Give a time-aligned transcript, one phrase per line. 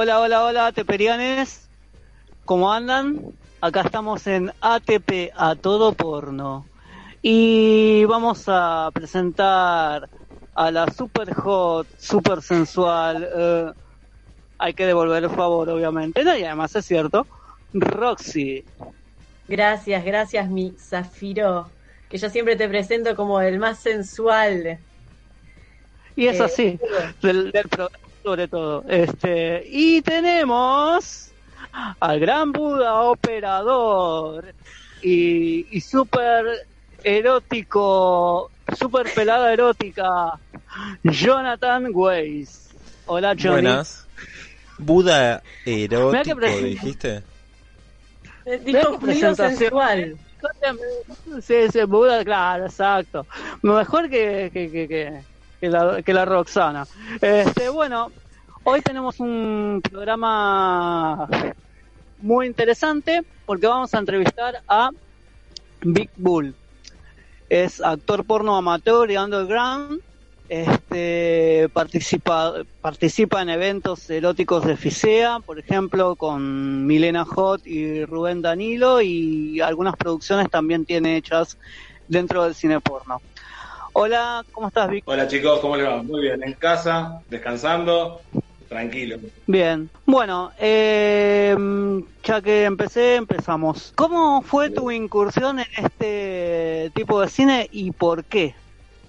[0.00, 1.68] Hola, hola, hola, teperianes.
[2.44, 3.18] ¿Cómo andan?
[3.60, 6.64] Acá estamos en ATP a todo porno.
[7.20, 10.08] Y vamos a presentar
[10.54, 13.28] a la super hot, super sensual.
[13.36, 13.72] eh,
[14.58, 16.22] hay que devolver el favor, obviamente.
[16.22, 17.26] No, y además es cierto.
[17.72, 18.64] Roxy.
[19.48, 21.72] Gracias, gracias, mi Zafiro.
[22.08, 24.78] Que yo siempre te presento como el más sensual.
[26.14, 26.78] Y es Eh, así,
[27.20, 28.84] del, del programa sobre todo.
[28.88, 31.30] Este, y tenemos
[32.00, 34.54] al gran Buda operador
[35.02, 36.66] y, y súper
[37.02, 40.32] erótico, súper pelada erótica,
[41.02, 42.68] Jonathan Weiss.
[43.06, 43.62] Hola, Johnny.
[43.62, 44.06] Buenas.
[44.78, 47.22] Buda erótico, pre- dijiste.
[48.64, 49.58] Dijo presentación.
[49.58, 50.16] sensual.
[51.42, 53.26] Sí, sí, Buda, claro, exacto.
[53.62, 55.20] Mejor que, que, que, que,
[55.60, 56.86] que la, que la Roxana.
[57.20, 58.10] Este, bueno,
[58.64, 61.28] hoy tenemos un programa
[62.20, 64.90] muy interesante porque vamos a entrevistar a
[65.82, 66.54] Big Bull.
[67.48, 70.00] Es actor porno amateur y underground.
[70.48, 78.40] Este, participa, participa en eventos eróticos de FISEA, por ejemplo, con Milena Hot y Rubén
[78.40, 81.58] Danilo, y algunas producciones también tiene hechas
[82.08, 83.20] dentro del cine porno.
[84.00, 85.02] Hola, ¿cómo estás, Vic?
[85.08, 86.00] Hola chicos, ¿cómo les va?
[86.04, 88.22] Muy bien, en casa, descansando,
[88.68, 89.18] tranquilo.
[89.44, 89.90] Bien.
[90.06, 91.56] Bueno, eh,
[92.22, 93.92] ya que empecé, empezamos.
[93.96, 98.54] ¿Cómo fue tu incursión en este tipo de cine y por qué?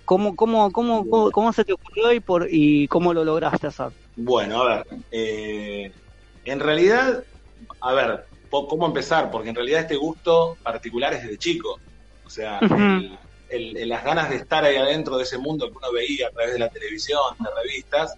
[0.06, 3.92] ¿Cómo, cómo, cómo, cómo, cómo se te ocurrió y, por, y cómo lo lograste hacer?
[4.16, 5.94] Bueno, a ver, eh,
[6.46, 7.24] en realidad,
[7.82, 9.30] a ver, ¿cómo empezar?
[9.30, 11.80] Porque en realidad este gusto particular es desde chico.
[12.24, 13.20] O sea, el-
[13.50, 16.32] el- el- las ganas de estar ahí adentro de ese mundo que uno veía a
[16.32, 18.16] través de la televisión, de revistas,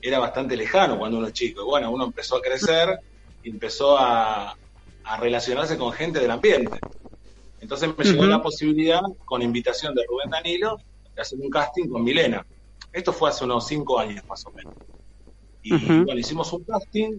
[0.00, 1.62] era bastante lejano cuando uno es chico.
[1.62, 2.98] Y bueno, uno empezó a crecer
[3.42, 4.56] y empezó a,
[5.04, 6.80] a relacionarse con gente del ambiente.
[7.60, 10.76] Entonces me llegó la posibilidad, con invitación de Rubén Danilo,
[11.14, 12.46] de hacer un casting con Milena.
[12.92, 14.72] Esto fue hace unos cinco años más o menos.
[15.62, 15.70] Y
[16.04, 17.18] bueno, hicimos un casting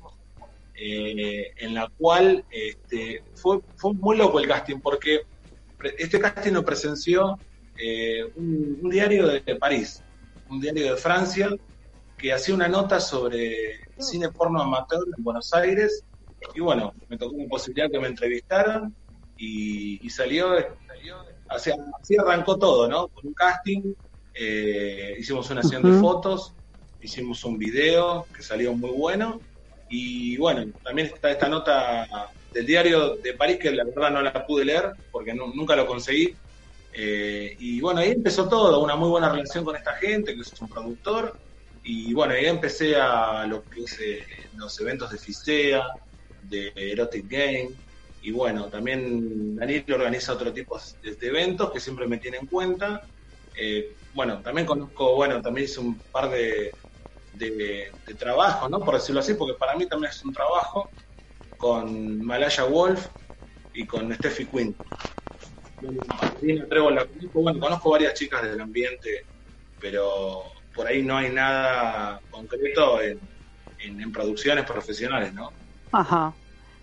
[0.75, 5.21] eh, en la cual este, fue, fue muy loco el casting porque
[5.97, 7.39] este casting lo presenció
[7.77, 10.03] eh, un, un diario de, París,
[10.47, 11.49] un diario de Francia,
[12.17, 13.55] que hacía una nota sobre
[13.97, 16.03] cine porno amateur en Buenos Aires.
[16.55, 18.95] Y bueno, me tocó una posibilidad que me entrevistaran
[19.35, 20.53] y, y salió,
[20.87, 21.17] salió
[21.47, 21.71] así,
[22.01, 23.07] así arrancó todo, ¿no?
[23.09, 23.93] Con un casting,
[24.33, 26.53] eh, hicimos una sesión de fotos,
[26.99, 29.41] hicimos un video que salió muy bueno.
[29.89, 32.05] Y bueno, también está esta nota
[32.53, 35.85] del diario de París que la verdad no la pude leer porque nu- nunca lo
[35.87, 36.35] conseguí.
[36.99, 40.59] Eh, y bueno, ahí empezó todo, una muy buena relación con esta gente, que es
[40.59, 41.39] un productor.
[41.83, 45.83] Y bueno, ahí empecé a lo que es eh, los eventos de FISEA,
[46.41, 47.69] de Erotic Game.
[48.19, 53.07] Y bueno, también Daniel organiza otro tipo de, eventos que siempre me tiene en cuenta.
[53.53, 56.73] Eh, bueno, también conozco, bueno, también hice un par de
[58.17, 58.79] trabajos, ¿no?
[58.79, 60.89] Por decirlo así, porque para mí también es un trabajo
[61.57, 63.07] con Malaya Wolf
[63.71, 64.75] y con Steffi Quinn.
[65.81, 69.25] La conozco, bueno, conozco varias chicas del ambiente,
[69.79, 70.43] pero
[70.73, 73.19] por ahí no hay nada concreto en,
[73.79, 75.51] en, en producciones profesionales, ¿no?
[75.91, 76.33] Ajá.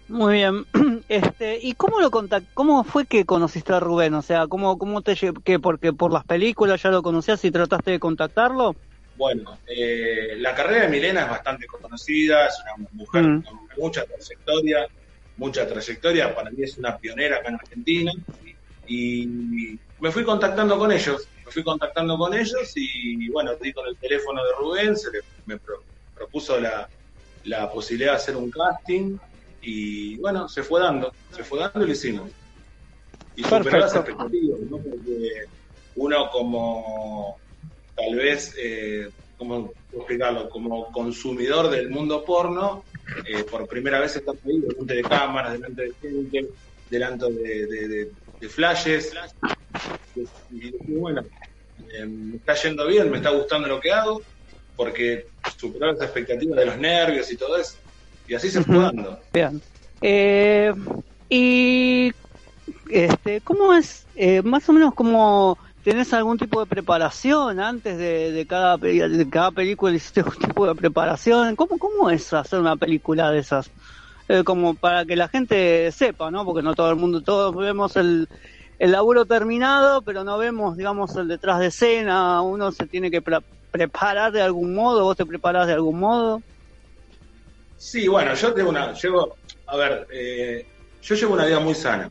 [0.08, 0.64] Muy bien.
[1.08, 4.14] Este, ¿y cómo lo contact cómo fue que conociste a Rubén?
[4.14, 5.14] O sea, ¿cómo, cómo te
[5.44, 8.74] que porque por las películas ya lo conocías y trataste de contactarlo?
[9.16, 13.42] Bueno, eh, la carrera de Milena es bastante conocida, es una mujer Mm.
[13.42, 14.86] con mucha trayectoria,
[15.36, 18.12] mucha trayectoria, para mí es una pionera acá en Argentina,
[18.44, 18.53] y
[18.86, 23.96] me fui contactando con ellos, me fui contactando con ellos y bueno, di con el
[23.98, 25.84] teléfono de Rubén, se le, me pro-
[26.14, 26.88] propuso la,
[27.44, 29.16] la posibilidad de hacer un casting
[29.60, 32.32] y bueno, se fue dando, se fue dando y lo hicimos.
[33.36, 34.76] Y superó las expectativas, ¿no?
[34.78, 35.46] Porque
[35.96, 37.38] uno como
[37.96, 40.48] tal vez, eh, ¿cómo explicarlo?
[40.50, 42.84] Como consumidor del mundo porno,
[43.26, 46.48] eh, por primera vez estás ahí delante de cámaras, delante de gente,
[46.88, 48.10] delante de, de,
[48.48, 49.12] flashes.
[50.50, 51.22] Y, bueno,
[51.92, 54.22] eh, me está yendo bien, me está gustando lo que hago,
[54.76, 55.26] porque
[55.58, 57.76] superó las expectativas de los nervios y todo eso.
[58.26, 59.18] Y así se fue dando.
[59.32, 59.60] Bien.
[60.00, 60.72] Eh,
[61.28, 62.12] y
[62.90, 68.46] este, ¿cómo es eh, más o menos como tenés algún tipo de preparación antes de,
[68.48, 71.56] cada de cada película hiciste algún tipo de preparación?
[71.56, 73.70] ¿Cómo cómo es hacer una película de esas?
[74.26, 76.46] Eh, como para que la gente sepa, ¿no?
[76.46, 78.26] Porque no todo el mundo, todos vemos el,
[78.78, 82.40] el laburo terminado, pero no vemos, digamos, el detrás de escena.
[82.40, 85.04] Uno se tiene que preparar de algún modo.
[85.04, 86.42] ¿Vos te preparás de algún modo?
[87.76, 89.36] Sí, bueno, yo tengo una, llevo,
[89.66, 90.66] a ver, eh,
[91.02, 92.10] yo llevo una vida muy sana.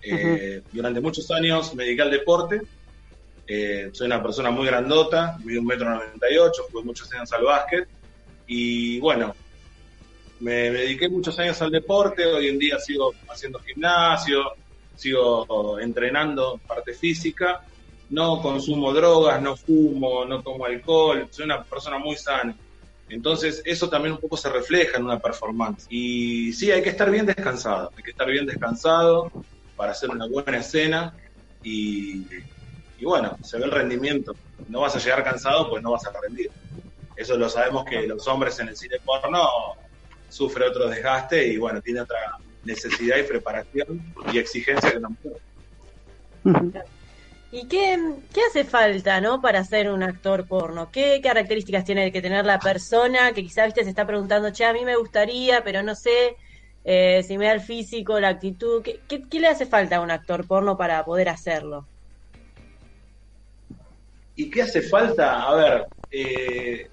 [0.00, 2.62] Eh, durante muchos años me dediqué al deporte.
[3.46, 7.30] Eh, soy una persona muy grandota, mido un metro noventa y ocho, jugué muchos años
[7.34, 7.86] al básquet.
[8.46, 9.34] Y bueno,
[10.40, 12.26] me, dediqué muchos años al deporte.
[12.26, 14.52] Hoy en día sigo haciendo gimnasio,
[14.94, 17.62] sigo entrenando parte física.
[18.10, 21.28] No consumo drogas, no fumo, no tomo alcohol.
[21.30, 22.56] Soy una persona muy sana.
[23.08, 25.86] Entonces, eso también un poco se refleja en una performance.
[25.88, 29.30] Y sí, hay que estar bien descansado, hay que estar bien descansado,
[29.78, 31.14] para hacer una buena escena
[31.62, 32.26] y,
[33.00, 34.34] bueno, se ve el rendimiento.
[34.68, 36.50] No vas a llegar cansado, pues no vas a rendir.
[37.16, 39.48] Eso lo sabemos que los hombres en el cine porno
[40.28, 42.18] sufren otro desgaste y bueno, tiene otra
[42.64, 44.02] necesidad y preparación
[44.32, 46.84] y exigencia que la mujer.
[47.50, 47.98] ¿Y qué,
[48.32, 50.90] qué, hace falta, no, para ser un actor porno?
[50.90, 54.74] ¿Qué características tiene que tener la persona que quizá, viste, se está preguntando, che, a
[54.74, 56.36] mí me gustaría, pero no sé
[56.84, 60.10] eh, si me da el físico, la actitud, ¿qué, ¿qué, le hace falta a un
[60.10, 61.86] actor porno para poder hacerlo?
[64.36, 65.42] ¿Y qué hace falta?
[65.42, 66.88] A ver, eh,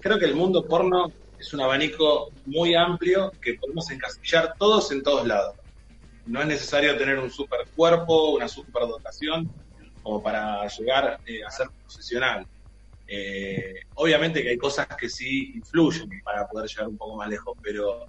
[0.00, 5.02] creo que el mundo porno es un abanico muy amplio que podemos encasillar todos en
[5.02, 5.56] todos lados.
[6.26, 9.50] No es necesario tener un super cuerpo, una super dotación,
[10.02, 12.46] como para llegar eh, a ser profesional.
[13.94, 18.06] obviamente que hay cosas que sí influyen para poder llegar un poco más lejos, pero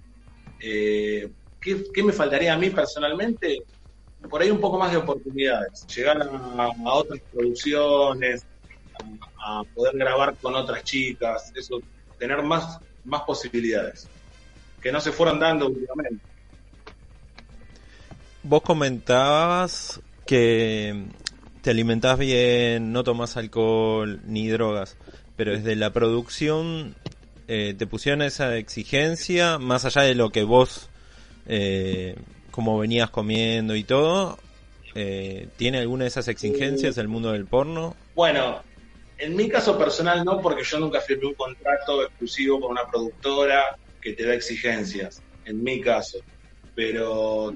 [0.60, 1.30] eh,
[1.60, 3.62] ¿qué, me faltaría a mí personalmente?
[4.28, 8.46] Por ahí un poco más de oportunidades, llegar a, otras producciones,
[9.38, 11.80] a, poder grabar con otras chicas, eso,
[12.18, 14.08] tener más, más posibilidades,
[14.80, 16.24] que no se fueron dando últimamente.
[18.42, 21.04] Vos comentabas que
[21.62, 24.96] te alimentás bien, no tomas alcohol ni drogas,
[25.36, 26.94] pero desde la producción
[27.48, 30.88] eh, te pusieron esa exigencia, más allá de lo que vos,
[31.46, 32.16] eh,
[32.50, 34.38] como venías comiendo y todo,
[34.94, 37.96] eh, ¿tiene alguna de esas exigencias el mundo del porno?
[38.14, 38.62] Bueno,
[39.20, 43.76] en mi caso personal no, porque yo nunca firmé un contrato exclusivo con una productora
[44.00, 46.18] que te da exigencias, en mi caso.
[46.74, 47.54] Pero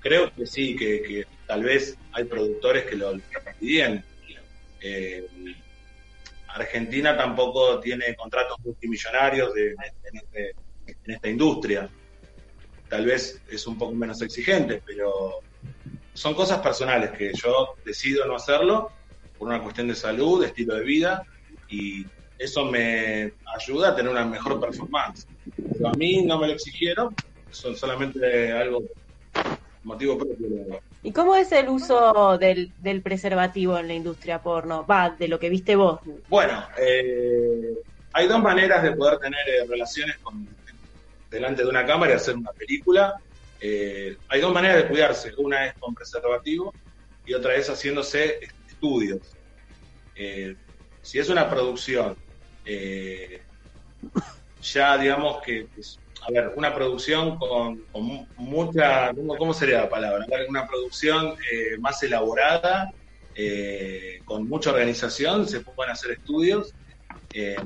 [0.00, 3.12] creo que sí, que, tal vez hay productores que lo,
[3.60, 4.02] piden.
[4.80, 5.28] Eh,
[6.48, 10.54] Argentina tampoco tiene contratos multimillonarios este,
[10.86, 11.90] en, esta industria.
[12.88, 15.40] Tal vez es un poco menos exigente, pero
[16.14, 18.92] son cosas personales que yo decido no hacerlo
[19.42, 21.26] por una cuestión de salud, de estilo de vida,
[21.68, 22.06] y
[22.38, 25.26] eso me ayuda a tener una mejor performance.
[25.56, 27.16] Pero a mí no me lo exigieron,
[27.50, 28.84] son solamente algo
[29.82, 30.80] motivo propio.
[31.02, 34.86] ¿Y cómo es el uso del, preservativo en la industria porno?
[34.86, 35.98] Va, de lo que viste vos.
[36.28, 37.74] Bueno, eh,
[38.12, 40.46] hay dos maneras de poder tener eh, relaciones con,
[41.32, 43.16] delante de una cámara y hacer una película.
[43.60, 45.32] Eh, hay dos maneras de cuidarse.
[45.36, 46.72] Una es con preservativo
[47.26, 48.38] y otra es haciéndose
[48.82, 49.36] estudios.
[51.02, 52.16] si es una producción,
[54.60, 55.68] ya digamos que
[56.24, 57.84] a ver, una producción con,
[58.36, 60.24] mucha, ¿cómo, sería la palabra?
[60.48, 62.92] Una producción eh, más elaborada,
[63.34, 66.74] eh, con mucha organización, se pueden hacer estudios
[67.32, 67.56] eh,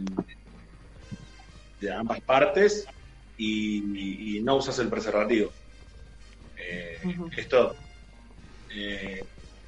[1.80, 2.86] de ambas partes
[3.36, 5.52] y, no usas el preservativo.
[7.36, 7.74] Esto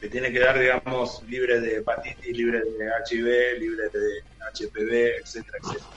[0.01, 4.23] te tiene que dar, digamos, libre de hepatitis, libre de HIV, libre de
[4.55, 5.91] HPV, etcétera, etcétera.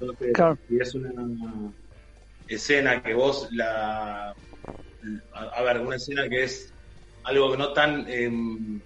[0.00, 1.12] Entonces, si es una
[2.46, 4.34] escena que vos la.
[5.32, 6.74] A, ver, una escena que es
[7.24, 8.80] algo que no tan em,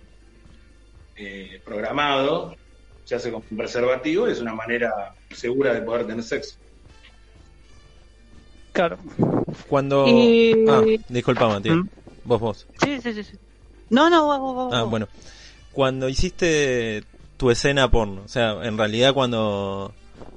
[1.17, 2.57] eh, programado,
[3.05, 4.93] se hace con un preservativo y es una manera
[5.31, 6.59] segura de poder tener sexo.
[8.73, 8.99] Claro.
[9.69, 10.07] Cuando.
[10.69, 11.77] Ah, disculpa, Matías.
[11.79, 11.89] ¿Mm?
[12.25, 12.69] Vos, vos.
[12.85, 13.39] Sí, sí, sí.
[13.91, 15.09] No, no, vos, vos, Ah, bueno.
[15.73, 17.05] Cuando hiciste
[17.37, 18.23] tu escena porno.
[18.25, 19.95] O sea, en realidad cuando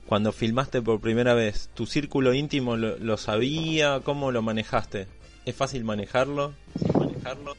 [0.07, 4.01] cuando filmaste por primera vez, ¿tu círculo íntimo lo, lo sabía?
[4.03, 5.07] ¿Cómo lo manejaste?
[5.45, 6.53] ¿Es fácil manejarlo?
[6.99, 7.55] manejarlo?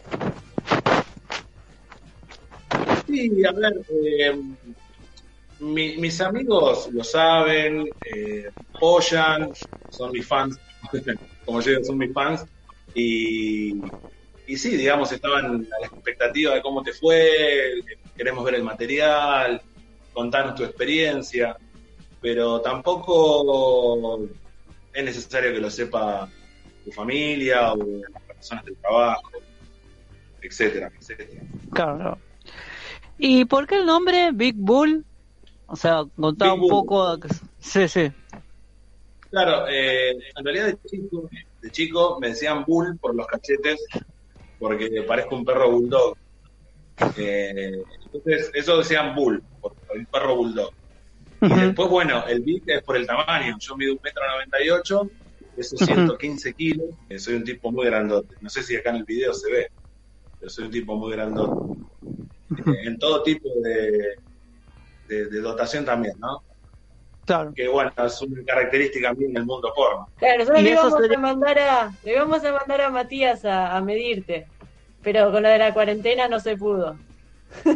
[3.06, 3.72] Sí, a ver,
[4.20, 4.36] eh,
[5.60, 8.44] mi- mis amigos lo saben, eh,
[8.74, 9.50] apoyan,
[9.90, 10.58] son mis fans,
[11.44, 12.44] como yo digo, son mis fans,
[12.94, 13.82] y,
[14.46, 17.82] y sí, digamos, estaban a la expectativa de cómo te fue,
[18.16, 19.60] queremos ver el material,
[20.12, 21.56] contanos tu experiencia,
[22.20, 24.20] pero tampoco
[24.92, 26.28] es necesario que lo sepa
[26.84, 29.30] tu familia o las personas del trabajo,
[30.40, 31.42] etcétera, etcétera.
[31.72, 32.18] Claro.
[33.18, 35.04] ¿Y por qué el nombre Big Bull?
[35.66, 37.18] O sea, contaba un poco.
[37.60, 38.10] Sí, sí.
[39.30, 41.30] Claro, eh, en realidad de chico,
[41.62, 43.80] de chico me decían bull por los cachetes,
[44.62, 46.16] porque parezco un perro bulldog.
[47.16, 50.70] Eh, entonces, eso decían bull, un perro bulldog.
[51.40, 53.56] Y después, bueno, el big es por el tamaño.
[53.58, 55.10] Yo mido un metro noventa y ocho,
[55.56, 58.36] peso 115 kilos, eh, soy un tipo muy grandote.
[58.40, 59.66] No sé si acá en el video se ve,
[60.38, 61.78] pero soy un tipo muy grandote.
[62.58, 64.18] Eh, en todo tipo de,
[65.08, 66.42] de, de dotación también, ¿no?
[67.24, 67.52] Claro.
[67.54, 70.08] Que bueno, es una característica mía en el mundo porno.
[70.18, 73.80] Claro, nosotros le sería- a mandar a, le íbamos a mandar a Matías a, a
[73.80, 74.46] medirte,
[75.02, 76.96] pero con lo de la cuarentena no se pudo.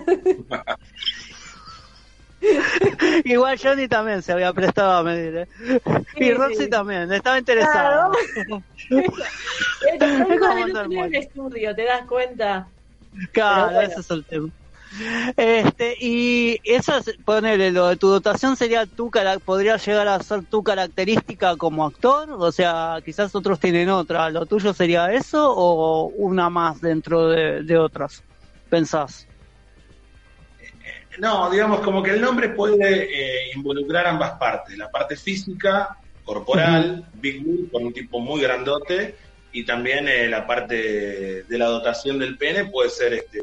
[3.25, 5.49] Igual Johnny también se había prestado a medir, ¿eh?
[6.17, 6.71] Y Roxy sí.
[6.71, 8.11] también, estaba interesada.
[8.89, 11.19] Eh, no Es como todo el mundo.
[11.19, 12.69] estudio, ¿te das cuenta?
[13.33, 13.81] Claro, bueno.
[13.81, 14.49] ese es el tema.
[15.37, 20.23] Este, y eso, es- ponele, lo de tu dotación sería tu cara- podría llegar a
[20.23, 25.53] ser tu característica como actor, o sea, quizás otros tienen otra, ¿lo tuyo sería eso
[25.55, 28.23] o una más dentro de, de otras?
[28.69, 29.27] ¿Pensás?
[31.19, 37.09] No, digamos como que el nombre puede eh, involucrar ambas partes, la parte física, corporal,
[37.15, 39.17] Big Bull, por un tipo muy grandote,
[39.53, 43.39] y también eh, la parte de la dotación del pene puede ser este,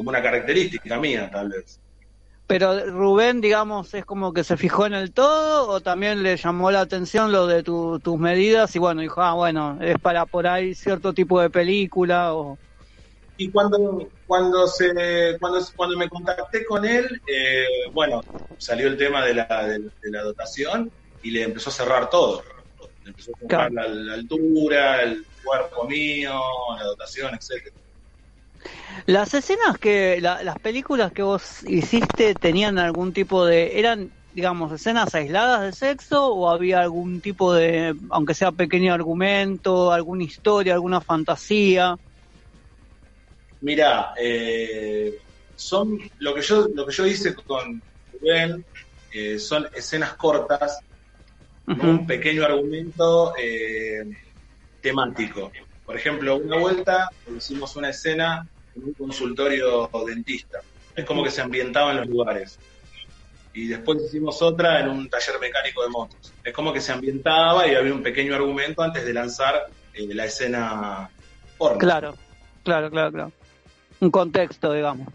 [0.00, 1.78] como una característica mía, tal vez.
[2.46, 6.70] Pero Rubén, digamos, es como que se fijó en el todo o también le llamó
[6.72, 10.46] la atención lo de tu- tus medidas y bueno, dijo, ah, bueno, es para por
[10.48, 12.58] ahí cierto tipo de película o...
[13.36, 18.20] Y cuando cuando se cuando, cuando me contacté con él, eh, bueno,
[18.56, 20.92] salió el tema de la, de, de la dotación
[21.22, 22.42] y le empezó a cerrar todo.
[23.02, 23.72] Le empezó a cerrar Claro.
[23.72, 26.38] la, la altura, el cuerpo mío,
[26.78, 27.74] la dotación, etcétera.
[29.06, 34.72] Las escenas que, la- las películas que vos hiciste tenían algún tipo de, eran, digamos,
[34.72, 40.74] escenas aisladas de sexo o había algún tipo de, aunque sea pequeño argumento, alguna historia,
[40.74, 41.96] alguna fantasía?
[43.60, 45.12] Mira, eh,
[45.54, 48.64] son lo que yo lo que yo hice con Rubén
[49.10, 50.80] eh, son escenas cortas
[51.76, 54.02] con un pequeño argumento eh,
[54.80, 55.52] temático.
[55.84, 60.60] Por ejemplo, una vuelta hicimos una escena en un consultorio dentista.
[60.94, 62.58] Es como que se ambientaba en los lugares.
[63.52, 66.32] Y después hicimos otra en un taller mecánico de motos.
[66.44, 70.24] Es como que se ambientaba y había un pequeño argumento antes de lanzar eh, la
[70.24, 71.10] escena
[71.58, 71.78] porno.
[71.78, 72.14] Claro,
[72.62, 73.32] claro, claro, claro.
[74.00, 75.08] Un contexto, digamos.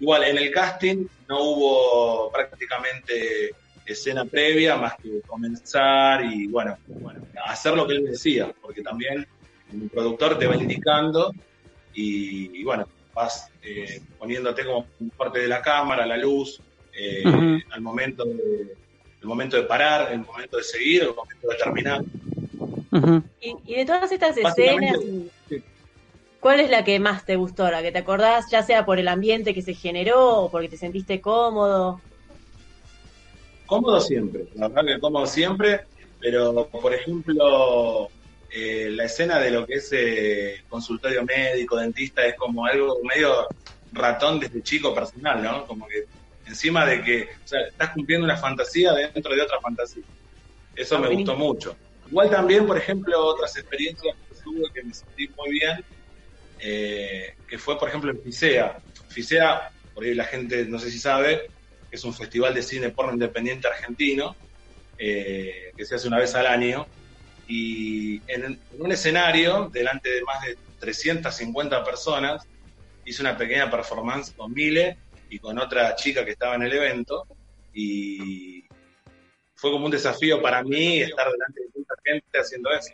[0.00, 3.54] Igual, en el casting no hubo prácticamente
[3.86, 9.26] escena previa más que comenzar y, bueno, bueno hacer lo que él decía, porque también
[9.72, 11.32] el productor te va indicando
[11.96, 14.86] y, y, bueno, vas eh, poniéndote como
[15.16, 16.60] parte de la cámara, la luz,
[16.92, 17.24] eh,
[17.70, 18.76] al momento de,
[19.20, 22.04] el momento de parar, el momento de seguir, el momento de terminar.
[23.40, 24.98] Y, y de todas estas escenas,
[25.48, 25.62] sí.
[26.40, 27.70] ¿cuál es la que más te gustó?
[27.70, 30.76] La que te acordás, ya sea por el ambiente que se generó o porque te
[30.76, 32.00] sentiste cómodo.
[33.66, 35.80] Cómodo siempre, la verdad que cómodo siempre,
[36.20, 38.08] pero por ejemplo,
[38.58, 43.46] eh, la escena de lo que es eh, consultorio médico, dentista, es como algo medio
[43.92, 45.66] ratón desde chico personal, ¿no?
[45.66, 46.06] Como que
[46.46, 50.04] encima de que o sea, estás cumpliendo una fantasía dentro de otra fantasía.
[50.74, 51.76] Eso me gustó mucho.
[52.08, 55.84] Igual también, por ejemplo, otras experiencias que tuve que me sentí muy bien,
[56.58, 58.78] eh, que fue, por ejemplo, en FISEA.
[59.10, 61.50] FISEA, por ahí la gente no sé si sabe,
[61.90, 64.34] es un festival de cine porno independiente argentino,
[64.96, 66.86] eh, que se hace una vez al año,
[67.46, 72.46] y en, en un escenario, delante de más de 350 personas,
[73.04, 74.98] hice una pequeña performance con Mile
[75.30, 77.26] y con otra chica que estaba en el evento,
[77.72, 78.64] y
[79.54, 82.92] fue como un desafío para mí estar delante de tanta gente haciendo eso.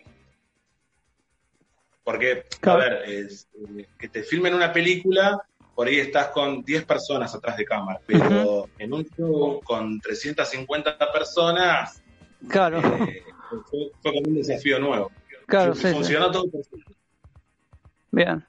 [2.04, 5.40] Porque, a ver, es, eh, que te filmen una película
[5.74, 10.98] por ahí estás con 10 personas atrás de cámara, pero en un show con 350
[11.12, 12.02] personas,
[12.48, 13.22] Claro, eh,
[13.70, 15.10] fue, fue como un desafío nuevo.
[15.46, 15.94] claro, sí, sí.
[15.94, 16.92] Funcionó todo perfecto.
[18.10, 18.44] Bien.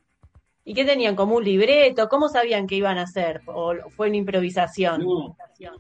[0.65, 1.15] ¿Y qué tenían?
[1.15, 2.07] ¿Como un libreto?
[2.07, 3.41] ¿Cómo sabían que iban a hacer?
[3.47, 5.01] ¿O fue una improvisación?
[5.01, 5.35] No,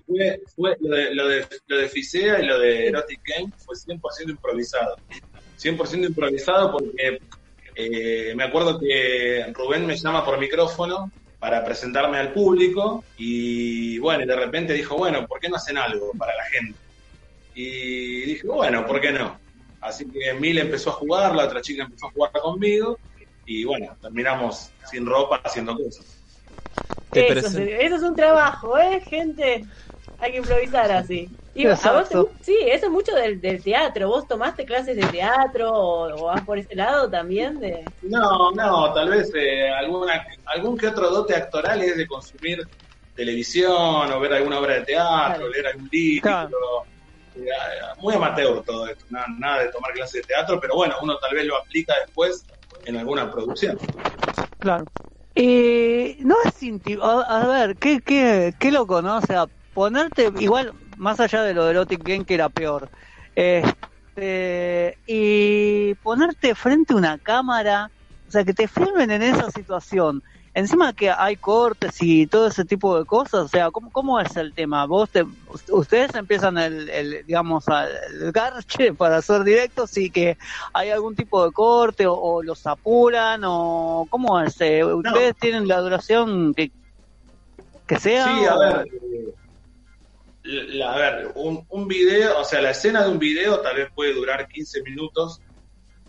[0.05, 3.75] fue, fue lo, de, lo, de, lo de Fisea y lo de Erotic Game fue
[3.75, 4.97] 100% improvisado.
[5.57, 7.19] 100% improvisado porque
[7.75, 14.23] eh, me acuerdo que Rubén me llama por micrófono para presentarme al público y bueno,
[14.23, 16.77] y de repente dijo, bueno, ¿por qué no hacen algo para la gente?
[17.53, 19.39] Y dije, bueno, ¿por qué no?
[19.81, 22.99] Así que Mil empezó a jugar, la otra chica empezó a jugar conmigo
[23.45, 26.19] y bueno, terminamos sin ropa haciendo cosas.
[27.13, 29.65] Eso, eso es un trabajo, ¿eh, gente?
[30.17, 31.29] Hay que improvisar así.
[31.53, 34.07] Y a vos te- sí, eso es mucho del, del teatro.
[34.07, 37.59] ¿Vos tomaste clases de teatro o, o vas por ese lado también?
[37.59, 37.93] De...
[38.01, 42.59] No, no, tal vez eh, alguna, algún que otro dote actoral es de consumir
[43.13, 45.49] televisión o ver alguna obra de teatro, Claro.
[45.49, 46.21] leer algún libro.
[46.21, 46.49] Claro.
[47.35, 47.49] Eh,
[47.97, 51.33] muy amateur todo esto, nada, nada de tomar clases de teatro, pero bueno, uno tal
[51.33, 52.45] vez lo aplica después
[52.85, 53.77] en alguna producción.
[54.59, 54.87] Claro.
[55.35, 59.17] Y no es inti- a, a ver, qué, qué, qué loco, ¿no?
[59.17, 62.89] O sea, ponerte, igual, más allá de lo de Erotic Game, que era peor,
[63.33, 67.89] este, y ponerte frente a una cámara,
[68.27, 70.21] o sea, que te filmen en esa situación.
[70.55, 74.35] Encima que hay cortes y todo ese tipo de cosas, o sea, ¿cómo, cómo es
[74.37, 74.85] el tema?
[74.85, 75.23] Vos te,
[75.71, 80.37] ustedes empiezan el, el, digamos, el garche para hacer directos y que
[80.73, 85.67] hay algún tipo de corte o, o los apuran o cómo es, Eh, ustedes tienen
[85.67, 86.71] la duración que,
[87.87, 88.25] que sea.
[88.27, 89.33] Sí, a ver, eh,
[90.43, 93.87] la- a ver, un, un video, o sea, la escena de un video tal vez
[93.95, 95.39] puede durar 15 minutos,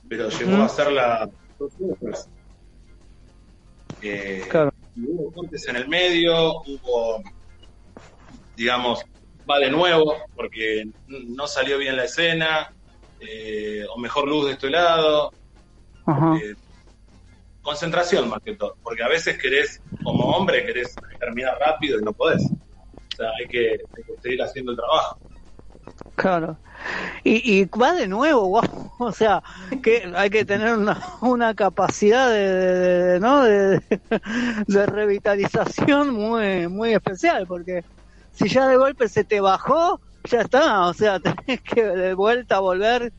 [0.09, 1.29] pero llegó a ser la.
[4.07, 4.71] Eh, Claro.
[4.97, 7.23] hubo cortes en el medio, hubo,
[8.55, 9.03] digamos,
[9.51, 12.71] va de nuevo, porque no salió bien la escena,
[13.21, 15.33] eh, o mejor luz de este lado,
[16.07, 16.37] Ajá.
[16.37, 16.55] eh,
[17.63, 22.13] concentración más que todo, porque a veces querés, como hombre, querés terminar rápido y no
[22.13, 22.43] podés.
[22.45, 25.19] O sea, hay que, hay que seguir haciendo el trabajo.
[26.17, 26.57] Claro.
[27.23, 28.93] Y, y va de nuevo, guau.
[28.99, 29.43] O sea,
[29.83, 33.43] que hay que tener una, una capacidad de, ¿no?
[33.43, 33.81] de,
[34.67, 37.85] de revitalización muy, muy especial, porque
[38.35, 42.61] si ya de golpe se te bajó, ya está, o sea, tenés que de vuelta
[42.61, 43.13] volver.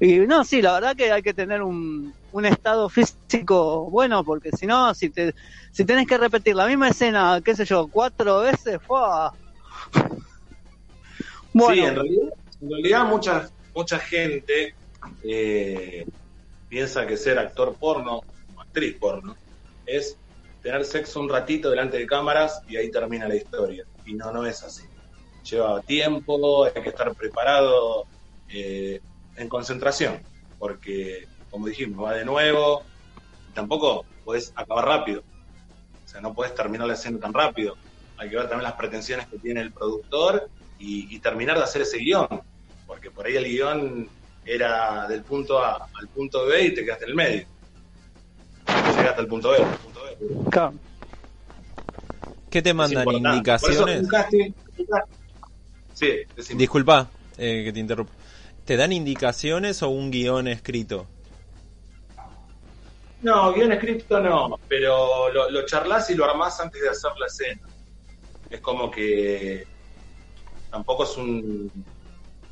[0.00, 4.50] Y no, sí, la verdad que hay que tener un, un estado físico bueno, porque
[4.52, 5.34] si no, si te
[5.70, 8.78] si tenés que repetir la misma escena, qué sé yo, cuatro veces,
[11.52, 14.74] Sí, en realidad, en realidad mucha, mucha gente
[15.24, 16.06] eh,
[16.68, 18.22] piensa que ser actor porno
[18.56, 19.36] o actriz porno
[19.84, 20.16] es
[20.62, 23.84] tener sexo un ratito delante de cámaras y ahí termina la historia.
[24.06, 24.84] Y no, no es así.
[25.50, 28.06] Lleva tiempo, hay que estar preparado
[28.48, 29.00] eh,
[29.36, 30.22] en concentración,
[30.58, 32.84] porque, como dijimos, va de nuevo,
[33.52, 35.22] tampoco podés acabar rápido.
[36.04, 37.76] O sea, no podés terminar la escena tan rápido.
[38.18, 40.48] Hay que ver también las pretensiones que tiene el productor
[40.82, 42.26] y, y terminar de hacer ese guion,
[42.86, 44.08] porque por ahí el guion
[44.44, 47.46] era del punto A al punto B y te quedaste en el medio.
[48.96, 49.56] Llegaste al punto B.
[49.58, 50.50] al punto B.
[50.50, 50.74] Claro.
[52.50, 53.04] ¿Qué te Es mandan.
[53.04, 54.00] Por indicaciones?
[54.00, 54.52] eso casting,
[55.94, 56.54] Sí.
[56.54, 58.12] Disculpa eh, que te interrumpa.
[58.64, 61.06] ¿Te dan indicaciones o un guion escrito?
[63.22, 67.26] No, guion escrito no, pero lo, lo charlas y lo armás antes de hacer la
[67.26, 67.68] escena.
[68.50, 69.64] Es como que
[70.72, 71.72] tampoco es un,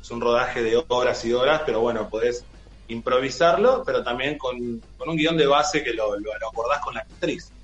[0.01, 2.47] es un rodaje de horas y horas, pero bueno, podés
[2.87, 4.55] improvisarlo, pero también con,
[4.97, 7.55] con un guion de base que lo, lo, lo acordás con la actriz.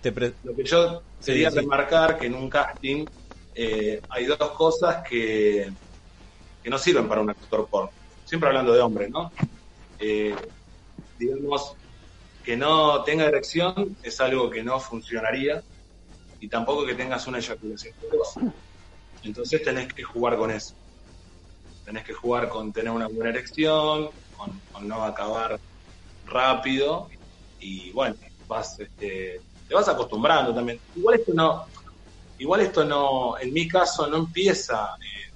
[0.00, 1.56] Te pre- Lo que yo Sí, quería sí.
[1.56, 3.06] remarcar que en un casting
[3.54, 5.70] eh, hay dos cosas que,
[6.62, 7.92] que no sirven para un actor porno.
[8.24, 9.32] Siempre hablando de hombres, ¿no?
[9.98, 10.50] Eh,
[11.16, 11.76] digamos,
[12.42, 15.62] que no tenga erección es algo que no funcionaría
[16.40, 18.40] y tampoco que tengas una eyaculación precoz.
[19.26, 20.74] Entonces tenés que jugar con eso.
[21.84, 25.58] Tenés que jugar con tener una buena erección, con, no acabar
[26.24, 27.08] rápido
[27.58, 30.80] y bueno, vas, este, te vas acostumbrando también.
[30.94, 31.66] Igual esto no,
[32.38, 35.32] igual esto no, en mi caso no empieza eh,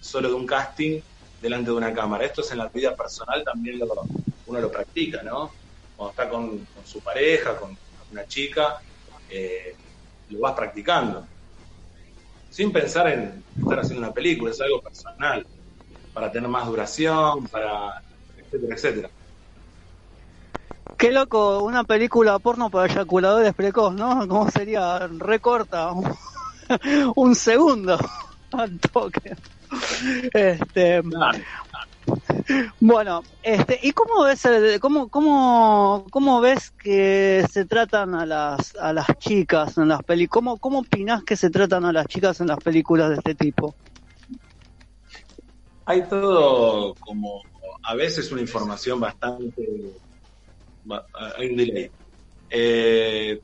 [0.00, 1.00] solo de un casting
[1.40, 2.24] delante de una cámara.
[2.24, 3.86] Esto es en la vida personal también lo,
[4.46, 5.52] uno lo practica, ¿no?
[5.96, 7.76] Cuando está con, con su pareja, con
[8.10, 8.80] una chica,
[9.28, 9.76] eh,
[10.30, 11.26] lo vas practicando.
[12.58, 15.46] Sin pensar en estar haciendo una película, es algo personal,
[16.12, 18.02] para tener más duración, para
[18.36, 19.10] etcétera, etcétera.
[20.96, 24.26] Qué loco, una película porno para eyaculadores precoz, ¿no?
[24.26, 25.06] ¿Cómo sería?
[25.06, 25.92] Recorta
[27.14, 27.96] un segundo
[28.50, 29.36] al toque.
[30.32, 31.00] Este,
[32.80, 38.74] bueno, este, ¿y cómo ves el, cómo, cómo, cómo ves que se tratan a las
[38.76, 40.30] a las chicas en las películas?
[40.30, 43.74] ¿Cómo, ¿Cómo opinás que se tratan a las chicas en las películas de este tipo?
[45.84, 47.42] Hay todo como
[47.82, 49.66] a veces una información bastante
[51.36, 51.90] hay un delay.
[52.50, 53.40] Eh,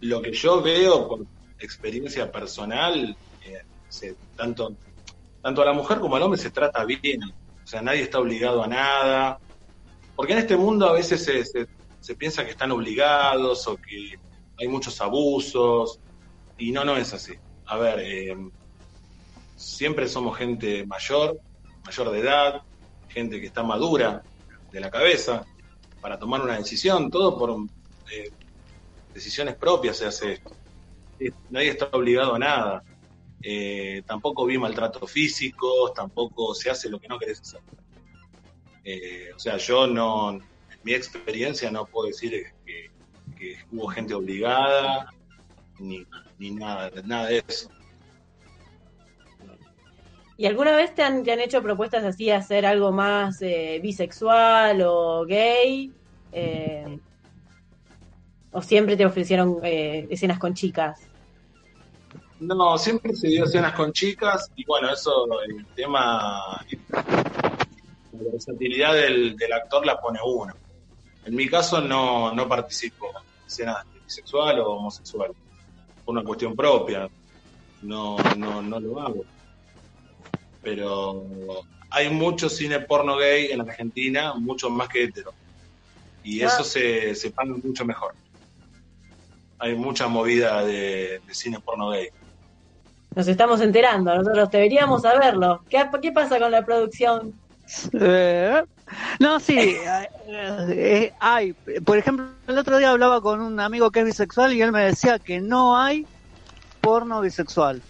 [0.00, 1.26] lo que yo veo por
[1.58, 4.74] experiencia personal, eh, tanto
[5.42, 7.22] tanto a la mujer como al hombre se trata bien.
[7.22, 9.38] O sea, nadie está obligado a nada.
[10.16, 14.18] Porque en este mundo a veces se, piensa que están obligados o que
[14.58, 16.00] hay muchos abusos.
[16.56, 17.34] Y no, no es así.
[17.66, 18.36] A ver, eh,
[19.56, 21.38] siempre somos gente mayor,
[21.84, 22.62] mayor de edad,
[23.08, 24.22] gente que está madura
[24.72, 25.44] de la cabeza
[26.00, 27.56] para tomar una decisión, todo por
[28.10, 28.30] eh,
[29.12, 30.52] decisiones propias se hace esto.
[31.50, 32.84] Nadie está obligado a nada.
[33.42, 37.60] Eh, tampoco vi maltrato físico, tampoco se hace lo que no querés hacer.
[38.84, 40.42] Eh, o sea, yo no, en
[40.82, 42.90] mi experiencia no puedo decir que,
[43.70, 45.12] hubo gente obligada,
[45.78, 46.04] ni,
[46.50, 47.70] nada, nada de eso.
[50.36, 55.24] ¿Y alguna vez te han, hecho propuestas así de hacer algo más eh, bisexual o
[55.24, 55.92] gay?
[58.50, 61.07] ¿O siempre te ofrecieron escenas con chicas?
[62.40, 66.64] No, siempre se dio escenas con chicas y bueno, eso, el tema,
[68.12, 70.54] la versatilidad del, actor la pone uno.
[71.24, 75.32] En mi caso no, no participo en escenas bisexual o homosexual,
[76.04, 77.08] por una cuestión propia,
[77.82, 79.24] no, no, no lo hago.
[80.62, 81.26] Pero
[81.90, 85.32] hay mucho cine porno gay en Argentina, mucho más que hetero.
[86.22, 86.64] Y eso ah.
[86.64, 88.14] se, se paga mucho mejor.
[89.58, 92.10] Hay mucha movida de cine porno gay.
[93.14, 95.62] Nos estamos enterando, nosotros deberíamos saberlo.
[95.68, 97.34] ¿Qué, qué pasa con la producción?
[97.92, 98.62] Eh,
[99.18, 101.52] no, sí, eh, eh, hay.
[101.84, 104.84] Por ejemplo, el otro día hablaba con un amigo que es bisexual y él me
[104.84, 106.06] decía que no hay
[106.80, 107.82] porno bisexual.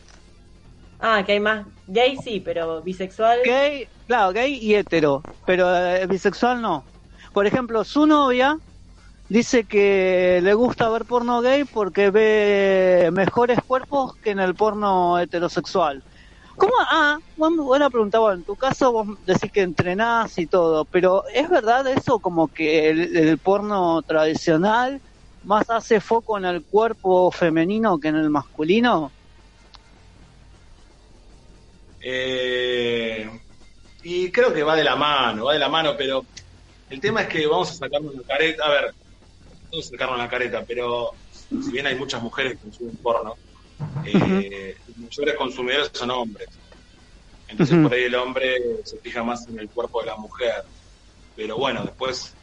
[1.00, 1.66] Ah, que hay más.
[1.86, 3.40] Gay sí, pero bisexual.
[3.44, 5.68] Gay, claro, gay y hetero, pero
[6.08, 6.84] bisexual no.
[7.32, 8.58] Por ejemplo, su novia
[9.28, 15.18] dice que le gusta ver porno gay porque ve mejores cuerpos que en el porno
[15.18, 16.02] heterosexual.
[16.56, 16.72] ¿Cómo?
[16.90, 18.18] Ah, buena pregunta.
[18.18, 22.48] Bueno, en tu caso vos decís que entrenás y todo, pero ¿es verdad eso como
[22.48, 25.00] que el, porno tradicional
[25.44, 29.12] más hace foco en el cuerpo femenino que en el masculino?
[32.00, 33.30] Eh,
[34.02, 36.24] y creo que va de la mano, va de la mano, pero
[36.90, 38.64] el tema es que vamos a sacarnos la careta.
[38.64, 38.94] A ver,
[39.72, 41.12] no sacarnos la careta, pero
[41.48, 43.34] si bien hay muchas mujeres que consumen porno,
[44.04, 46.48] eh, los mayores consumidores son hombres.
[47.48, 50.64] Entonces por ahí el hombre se fija más en el cuerpo de la mujer.
[51.34, 52.34] Pero bueno, después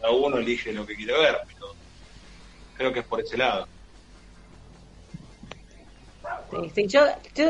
[0.00, 1.74] cada uno elige lo que quiere ver, pero
[2.76, 3.66] creo que es por ese lado.
[6.86, 7.00] yo,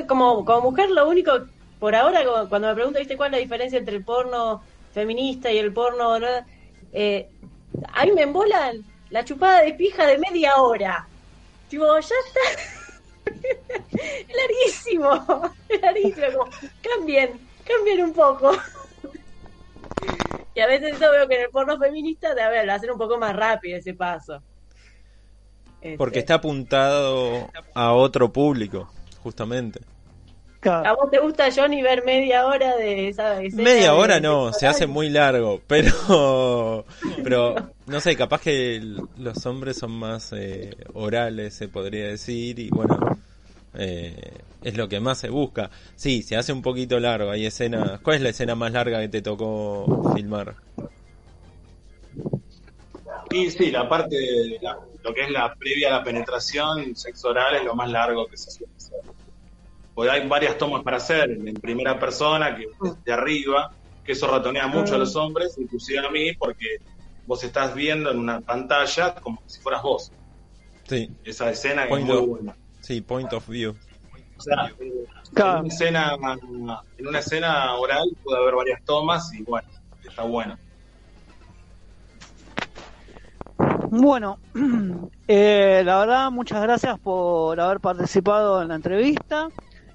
[0.06, 1.32] como, como mujer lo único,
[1.78, 5.58] por ahora, cuando me pregunto, ¿viste cuál es la diferencia entre el porno feminista y
[5.58, 6.16] el porno...
[6.92, 7.28] Eh,
[7.92, 11.08] a mí me embolan la chupada de pija de media hora.
[11.68, 12.62] Tipo, ya está.
[13.90, 15.54] es larguísimo.
[15.68, 16.48] Es larguísimo.
[16.82, 18.52] cambien, cambien un poco.
[20.54, 22.90] y a veces yo veo que en el porno feminista, de a ver, lo hacen
[22.90, 24.42] un poco más rápido ese paso.
[25.96, 26.32] Porque este.
[26.32, 28.90] está apuntado a otro público,
[29.22, 29.80] justamente.
[30.64, 34.88] ¿A vos te gusta, Johnny, ver media hora de esa Media hora no, se hace
[34.88, 36.84] muy largo, pero,
[37.22, 37.54] pero
[37.86, 38.80] no sé, capaz que
[39.16, 42.98] los hombres son más eh, orales, se podría decir, y bueno,
[43.74, 45.70] eh, es lo que más se busca.
[45.94, 48.00] Sí, se hace un poquito largo, hay escenas...
[48.00, 50.56] ¿Cuál es la escena más larga que te tocó filmar?
[53.30, 54.16] Y sí, la parte,
[55.02, 58.36] lo que es la previa a la penetración, sexo oral es lo más largo que
[58.36, 58.67] se suele hacer
[59.98, 62.68] porque hay varias tomas para hacer en primera persona, que
[63.04, 63.72] de arriba,
[64.04, 65.22] que eso ratonea mucho a los ah.
[65.22, 66.76] hombres, inclusive a mí, porque
[67.26, 70.12] vos estás viendo en una pantalla como si fueras vos.
[70.84, 71.10] Sí.
[71.24, 72.54] Esa escena es muy buena.
[72.80, 73.74] Sí, point of view.
[74.36, 76.16] O sea, en, una escena,
[76.96, 79.66] en una escena oral puede haber varias tomas y bueno,
[80.08, 80.56] está bueno.
[83.90, 84.38] Bueno,
[85.26, 89.48] eh, la verdad, muchas gracias por haber participado en la entrevista.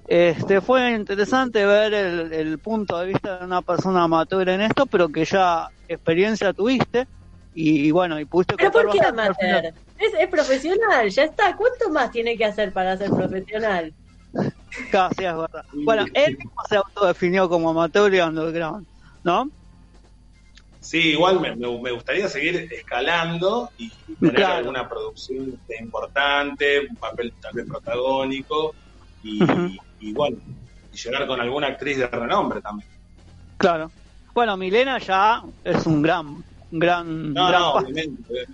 [0.06, 5.08] Este, fue interesante ver el, punto de vista de una persona amateur en esto, pero
[5.08, 7.06] que ya experiencia tuviste.
[7.52, 9.74] y, bueno, y pudiste ¿Pero por qué amateur?
[9.96, 11.56] Es, es profesional, ya está.
[11.56, 13.94] ¿Cuánto más tiene que hacer para ser profesional?
[15.16, 15.64] sí, es verdad.
[15.72, 18.86] Bueno, él mismo se autodefinió como amateur y underground,
[19.22, 19.50] ¿no?
[20.80, 24.58] Sí, igual me, me- gustaría seguir escalando y tener Claro.
[24.58, 28.76] alguna producción importante, un papel tal vez protagónico
[29.22, 29.70] y, Ujú.
[30.04, 30.36] Y bueno,
[30.92, 32.88] y llegar con alguna actriz de renombre también.
[33.56, 33.90] Claro.
[34.34, 38.46] Bueno, Milena ya es un gran, gran, No, gran no, obviamente.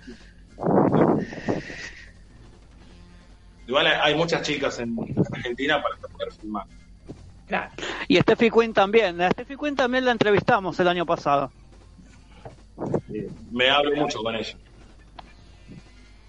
[3.67, 4.95] Igual hay, muchas chicas en
[5.33, 6.65] Argentina para poder filmar.
[7.47, 7.71] Claro.
[8.07, 9.19] Y Steffi Quinn también.
[9.21, 11.51] A Steffi Quinn también la entrevistamos el año pasado.
[13.13, 14.55] Eh, Me hablo mucho con ella.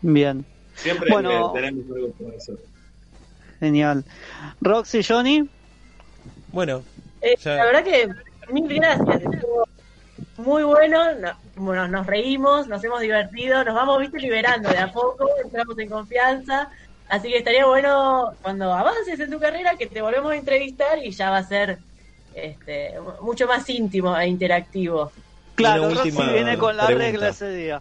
[0.00, 1.52] Bien, Siempre Bueno.
[1.52, 2.56] tenemos algo por hacer.
[3.66, 4.04] Genial.
[4.60, 5.48] Roxy, Johnny,
[6.50, 6.82] Bueno,
[7.20, 7.54] Eh, Ya.
[7.54, 8.08] La verdad que
[8.52, 9.22] mil gracias.
[9.22, 9.64] Estuvo
[10.38, 11.14] muy bueno.
[11.14, 15.78] no- bueno, nos reímos, nos hemos divertido, nos vamos, viste, liberando de a poco, entramos
[15.78, 16.68] en confianza.
[17.08, 21.12] Así que estaría bueno cuando avances en tu carrera que te volvemos a entrevistar y
[21.12, 21.78] ya va a ser
[22.34, 25.12] este, mucho más íntimo e interactivo.
[25.54, 27.06] claro, última viene con la pregunta.
[27.06, 27.80] regla ese día.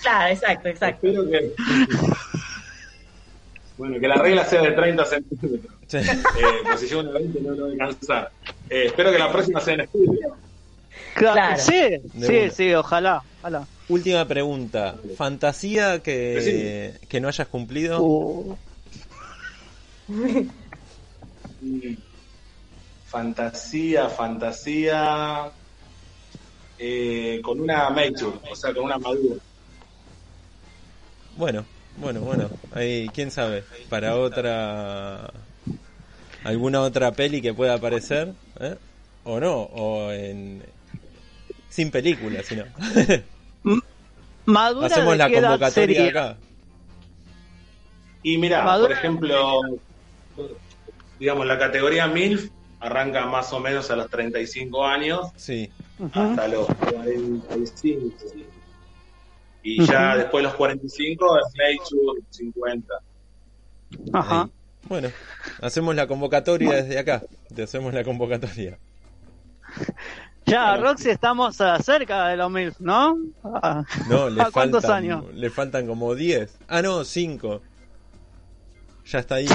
[0.00, 1.06] Claro, exacto, exacto.
[1.06, 1.52] Espero que.
[3.82, 5.74] Bueno, que la regla sea de 30 centímetros.
[5.88, 5.96] sí.
[5.96, 6.06] Eh,
[6.62, 8.30] pues si llego a 20 no lo voy a alcanzar.
[8.70, 10.36] Eh, espero que la próxima sea en estudio.
[11.14, 11.60] Claro.
[11.60, 12.50] Sí, sí, una.
[12.50, 13.66] sí, ojalá, ojalá.
[13.88, 14.94] última pregunta.
[15.16, 18.00] ¿Fantasía que, que no hayas cumplido?
[18.00, 18.56] Uh.
[23.06, 25.50] Fantasía, fantasía.
[26.78, 29.36] eh, con una mature, o sea, con una madura.
[31.36, 31.64] Bueno,
[31.96, 32.50] bueno, bueno.
[32.72, 33.64] Ahí, quién sabe.
[33.88, 35.30] Para otra.
[36.44, 38.32] alguna otra peli que pueda aparecer.
[38.60, 38.76] ¿eh?
[39.24, 40.62] O no, o en.
[41.68, 42.64] Sin película, sino.
[44.44, 46.08] madura Hacemos de la convocatoria sería?
[46.08, 46.36] acá.
[48.22, 48.88] Y mira, Madura.
[48.88, 49.60] por ejemplo,
[51.18, 52.50] digamos, la categoría MILF
[52.80, 55.70] arranca más o menos a los 35 años Sí.
[56.12, 58.16] Hasta los 45.
[59.62, 62.94] Y ya después de los 45 es Nature 50.
[64.12, 64.42] Ajá.
[64.42, 64.50] Ahí.
[64.88, 65.08] Bueno,
[65.60, 67.22] hacemos la convocatoria desde acá.
[67.54, 68.78] Te hacemos la convocatoria.
[70.44, 70.76] Ya.
[70.76, 73.16] Roxy, estamos cerca de los mil, ¿no?
[73.44, 75.24] Ah, No, le ¿A cuántos faltan, años?
[75.34, 76.58] le faltan como 10.
[76.66, 77.62] Ah, no, 5.
[79.06, 79.46] Ya está ahí.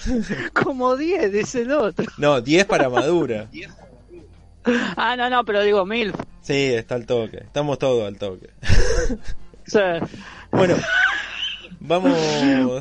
[0.52, 2.04] Como 10, dice el otro.
[2.18, 3.48] No, 10 para madura.
[4.96, 6.12] Ah, no, no, pero digo mil.
[6.42, 7.38] Sí, está al toque.
[7.38, 8.50] Estamos todos al toque.
[10.50, 10.74] Bueno,
[11.80, 12.18] vamos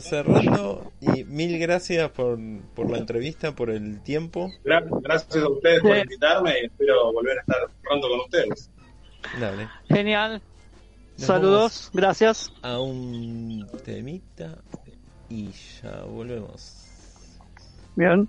[0.04, 2.38] cerrando y mil gracias por,
[2.76, 4.52] por la entrevista, por el tiempo.
[4.64, 8.70] Gra- Gracias a ustedes por invitarme y espero volver a estar pronto con ustedes.
[9.40, 9.68] Dale.
[9.90, 10.42] Genial.
[11.18, 12.52] Nos Saludos, gracias.
[12.62, 14.58] A un temita
[15.30, 16.86] y ya volvemos.
[17.96, 18.28] Bien.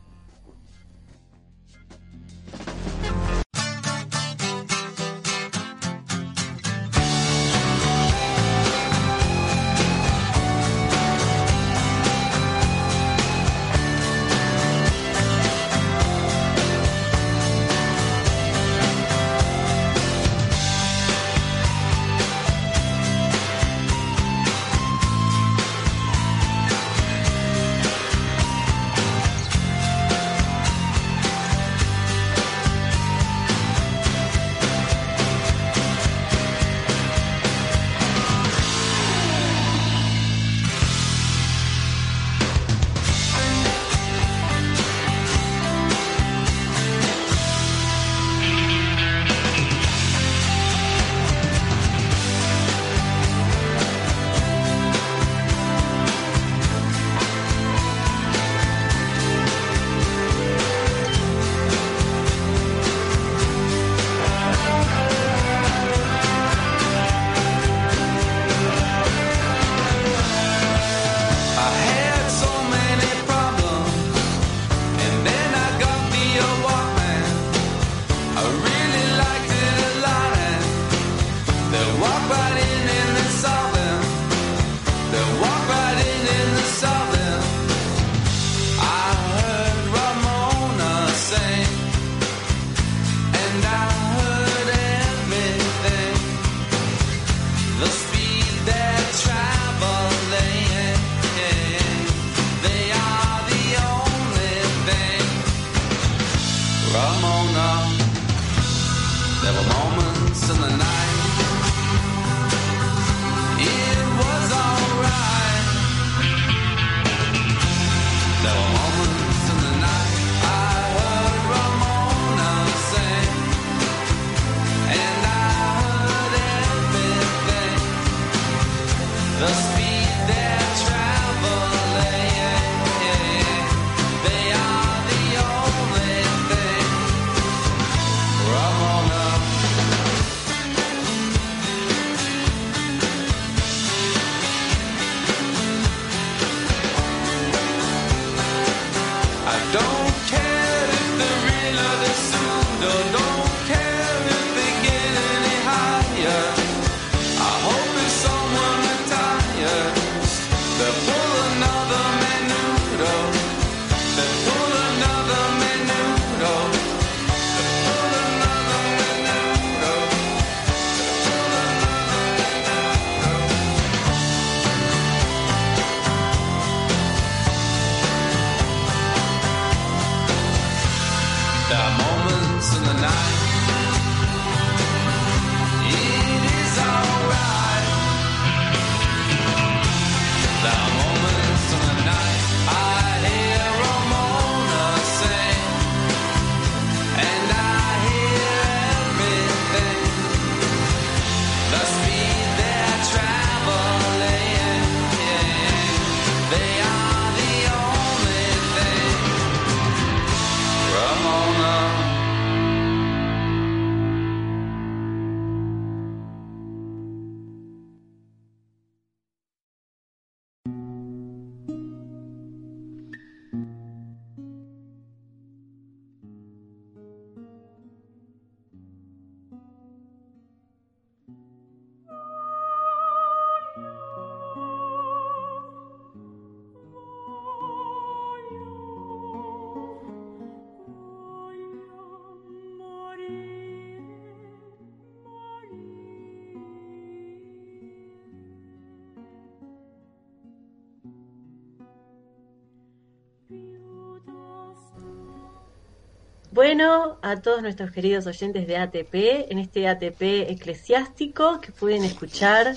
[256.55, 262.77] Bueno, a todos nuestros queridos oyentes de ATP, en este ATP eclesiástico que pueden escuchar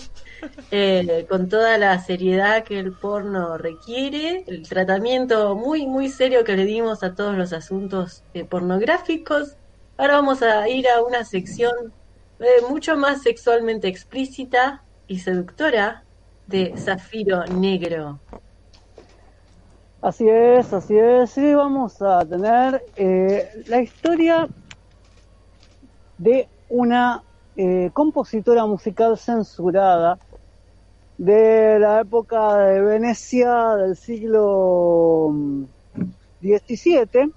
[0.72, 6.58] eh, con toda la seriedad que el porno requiere, el tratamiento muy, muy serio que
[6.58, 9.58] le dimos a todos los asuntos eh, pornográficos.
[9.96, 11.94] Ahora vamos a ir a una sección
[12.40, 16.04] eh, mucho más sexualmente explícita y seductora
[16.48, 18.20] de Zafiro Negro.
[20.08, 21.32] Así es, así es.
[21.32, 24.48] Sí, vamos a tener eh, la historia
[26.18, 27.24] de una
[27.58, 30.18] eh, compositora musical censurada
[31.18, 35.34] de la época de Venecia del siglo
[36.40, 37.34] XVII.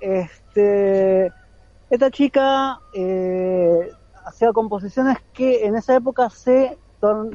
[0.00, 1.32] Este,
[1.90, 3.90] esta chica eh,
[4.24, 6.78] hacía composiciones que en esa época se,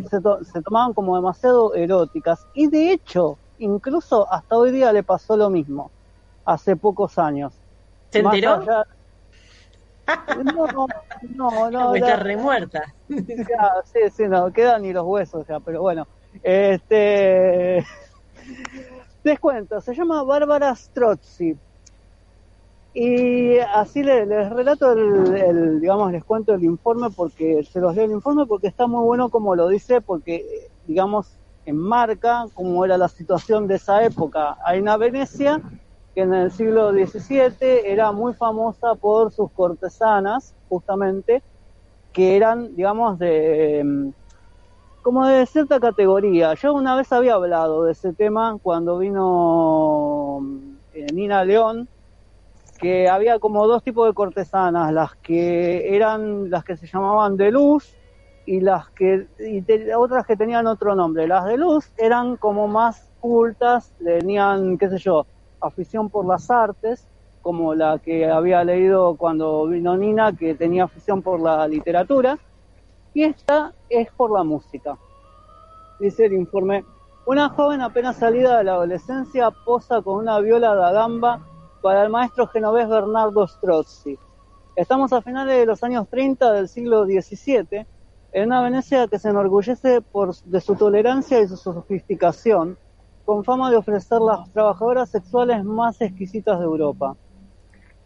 [0.06, 5.50] se tomaban como demasiado eróticas y de hecho incluso hasta hoy día le pasó lo
[5.50, 5.92] mismo,
[6.46, 7.54] hace pocos años.
[8.10, 8.64] ¿Se enteró?
[10.44, 10.88] No,
[11.36, 11.96] no, no.
[11.96, 12.94] Está remuerta.
[13.10, 16.08] sí, sí, no, quedan ni los huesos ya, pero bueno.
[16.44, 17.86] Este.
[19.24, 21.58] Les cuento, se llama Bárbara Strozzi.
[22.94, 28.12] Y así les, relato el, digamos, les cuento el informe porque se los leo el
[28.12, 31.28] informe porque está muy bueno como lo dice, porque, digamos,
[31.68, 34.58] enmarca cómo era la situación de esa época.
[34.64, 35.62] Hay una Venecia
[36.16, 41.44] que en el siglo XVII era muy famosa por sus cortesanas, justamente,
[42.14, 44.14] que eran, digamos, de em,
[45.04, 46.54] como de cierta categoría.
[46.54, 50.40] Yo una vez había hablado de ese tema cuando vino
[50.94, 51.88] eh, Nina León,
[52.80, 57.52] que había como dos tipos de cortesanas, las que eran las que se llamaban de
[57.52, 57.97] luz
[58.48, 61.28] y las que y otras que tenían otro nombre.
[61.28, 65.28] Las de luz eran como más cultas, tenían, qué sé yo,
[65.60, 67.06] afición por las artes,
[67.42, 72.40] como la que había leído cuando vino Nina, que tenía afición por la literatura,
[73.14, 74.98] y esta es por la música.
[76.00, 76.86] Dice el informe,
[77.26, 81.42] una joven apenas salida de la adolescencia posa con una viola da gamba
[81.82, 84.18] para el maestro genovés Bernardo Strozzi.
[84.78, 87.86] Estamos a finales de los años 30 del siglo XVII
[88.32, 92.78] en una Venecia que se enorgullece por, de su tolerancia y su sofisticación,
[93.26, 97.16] con fama de ofrecer las trabajadoras sexuales más exquisitas de Europa.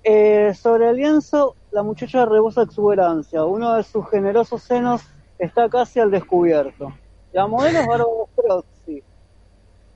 [0.03, 3.45] Eh, sobre el lienzo, la muchacha rebosa exuberancia.
[3.45, 5.03] Uno de sus generosos senos
[5.38, 6.91] está casi al descubierto.
[7.34, 9.03] La modelo es Bárbara Strozzi.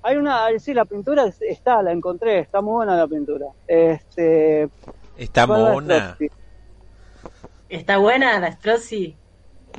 [0.03, 3.47] Hay una, sí, la pintura está, la encontré, está muy buena la pintura.
[3.67, 4.69] Este,
[5.17, 6.17] está buena.
[7.67, 9.17] Está buena la Strozzi.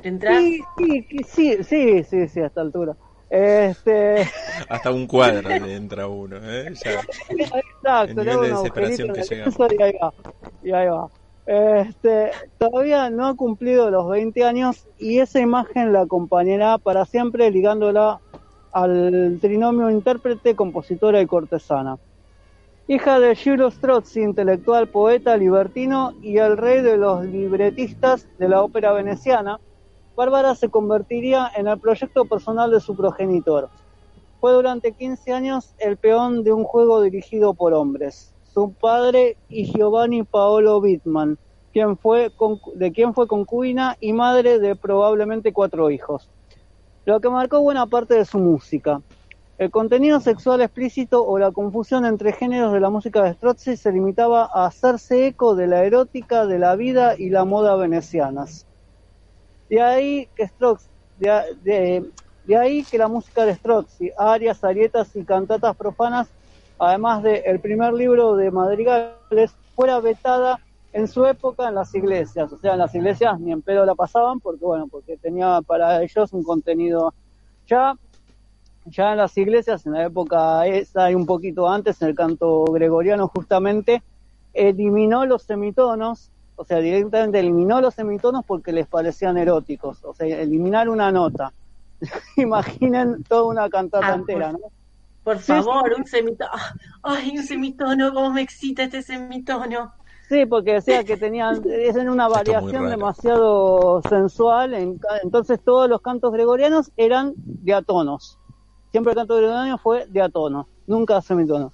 [0.03, 2.97] Sí, sí, sí, sí, sí, sí, a esta altura.
[3.29, 4.25] Este,
[4.69, 6.73] Hasta un cuadro le entra uno, ¿eh?
[6.85, 7.01] Ya.
[7.31, 10.13] exacto, El le hago nivel de un desesperación que piso y ahí va.
[10.63, 11.09] Y ahí va.
[11.47, 17.51] Este, todavía no ha cumplido los 20 años y esa imagen la acompañará para siempre
[17.51, 18.21] ligándola
[18.73, 21.97] al trinomio intérprete, compositora y cortesana.
[22.89, 28.63] Hija de Gilles Strozzi, intelectual, poeta, libertino y el rey de los libretistas de la
[28.63, 29.59] ópera veneciana,
[30.17, 33.69] Bárbara se convertiría en el proyecto personal de su progenitor.
[34.41, 38.33] Fue durante 15 años el peón de un juego dirigido por hombres.
[38.55, 41.37] Su padre y Giovanni Paolo Wittmann,
[41.75, 46.31] de quien fue concubina y madre de probablemente cuatro hijos.
[47.05, 49.03] Lo que marcó buena parte de su música.
[49.59, 53.93] El contenido sexual explícito o la confusión entre géneros de la música de Strozzi se
[53.93, 58.67] limitaba a hacerse eco de la erótica, de la vida y la moda venecianas.
[59.69, 60.89] De ahí que Strozzi,
[61.19, 62.11] de, de-
[62.45, 66.29] de ahí que la música de Strozzi, arias, arietas y cantatas profanas,
[66.79, 70.61] además del primer libro de madrigales, fuera vetada
[70.93, 72.53] en su época en las iglesias.
[72.53, 76.03] O sea, en las iglesias ni en pedo la pasaban porque, bueno, porque tenía para
[76.03, 77.13] ellos un contenido
[77.67, 77.95] ya
[78.89, 82.63] ya en las iglesias, en la época esa y un poquito antes, en el canto
[82.67, 84.01] gregoriano justamente,
[84.53, 90.27] eliminó los semitonos, o sea, directamente eliminó los semitonos porque les parecían eróticos, o sea,
[90.27, 91.53] eliminar una nota.
[92.37, 94.59] Imaginen toda una cantata Ah, entera, ¿no?
[95.25, 96.01] Por Sí, favor, sí.
[96.01, 96.51] un semitono.
[97.03, 99.93] Ay, un semitono, cómo me excita este semitono.
[100.29, 106.01] Sí, porque decía que tenían, es en una variación demasiado sensual, en entonces todos los
[106.01, 108.39] cantos gregorianos eran diatonos.
[108.91, 111.73] Siempre el canto gregoriano fue diatono, nunca semitono.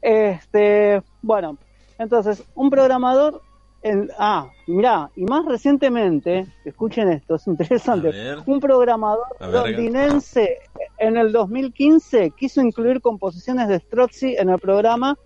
[0.00, 1.56] Este, bueno,
[1.98, 3.40] entonces, un programador,
[3.82, 8.12] en, ah, mirá, y más recientemente, escuchen esto, es interesante,
[8.46, 10.58] un programador londinense
[10.98, 15.18] en el 2015 quiso incluir composiciones de Strozzi en el programa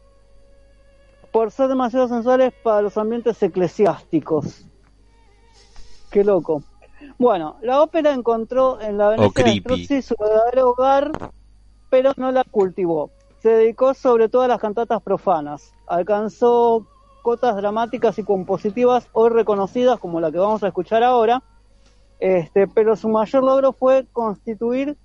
[1.31, 4.65] por ser demasiado sensuales para los ambientes eclesiásticos.
[6.11, 6.63] Qué loco.
[7.19, 9.61] Bueno, la ópera encontró en la Venecia de.
[9.61, 11.13] Strozzi su verdadero hogar,
[11.91, 13.11] pero no la cultivó.
[13.41, 15.75] Se dedicó sobre todo a las cantatas profanas.
[15.87, 16.87] Alcanzó
[17.27, 21.43] cotas dramáticas y compositivas hoy reconocidas como la que vamos a escuchar ahora,
[22.21, 24.97] este, pero su mayor logro fue constituir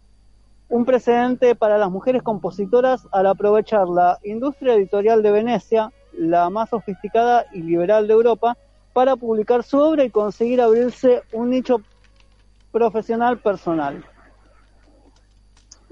[0.69, 6.69] un precedente para las mujeres compositoras al aprovechar la industria editorial de Venecia, la más
[6.69, 8.55] sofisticada y liberal de Europa,
[8.93, 11.81] para publicar su obra y conseguir abrirse un nicho
[12.71, 14.05] profesional personal.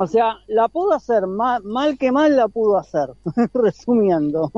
[0.01, 3.09] O sea, la pudo hacer, mal, mal que mal la pudo hacer,
[3.53, 4.49] resumiendo.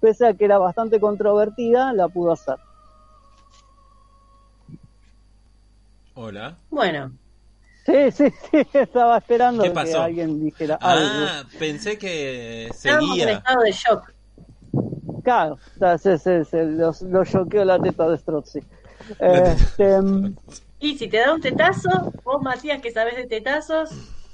[0.00, 2.56] Pese a que era bastante controvertida, la pudo hacer.
[6.14, 6.56] Hola.
[6.70, 7.12] Bueno,
[7.86, 11.26] Sí, sí, sí, estaba esperando ¿Qué que alguien dijera algo.
[11.28, 13.32] Ah, pensé que estábamos en seguía.
[13.32, 14.12] estado de shock.
[15.24, 18.60] Claro, o sea, se, se, se los, los choqueó la teta de Strozzi.
[19.18, 19.98] Este,
[20.78, 23.90] Y si te da un tetazo, vos Matías que sabes de tetazos,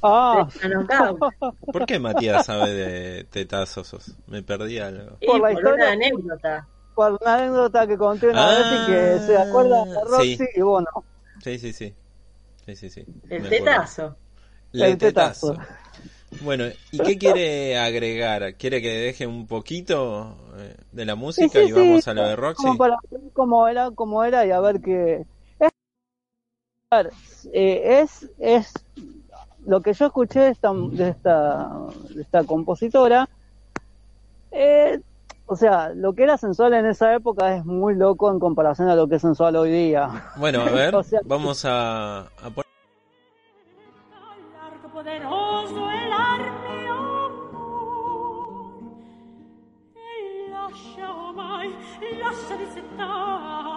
[0.06, 0.48] ah.
[1.72, 4.16] ¿Por qué Matías sabe de tetazos?
[4.26, 5.16] Me perdí algo.
[5.20, 5.74] Y Por por, la historia.
[5.74, 6.68] una anécdota.
[6.94, 10.44] por una anécdota que conté una Ah, vez y que se acuerda de Roxy sí.
[10.54, 10.88] y bueno,
[11.42, 11.94] Sí, sí, sí.
[12.64, 13.04] Sí, sí, sí.
[13.28, 14.16] El tetazo.
[14.72, 15.54] El tetazo.
[16.42, 18.54] Bueno, ¿y qué quiere agregar?
[18.56, 22.14] ¿Quiere que deje un poquito eh, de la música Sí, sí, y vamos sí, a
[22.14, 22.62] lo de Roxy?
[22.64, 25.24] como para ver cómo era, cómo era y a ver qué
[25.60, 28.72] es, eh, es, es
[29.66, 31.68] lo que yo escuché de esta, de esta,
[32.14, 33.28] de esta compositora.
[34.50, 35.00] eh,
[35.48, 38.96] o sea, lo que era sensual en esa época es muy loco en comparación a
[38.96, 40.08] lo que es sensual hoy día.
[40.36, 42.66] Bueno, a ver, O sea- vamos a, a poner...
[44.54, 47.32] largo poderoso el armi amor
[49.94, 51.68] e lascia ormai
[52.22, 53.75] lascia di settarmi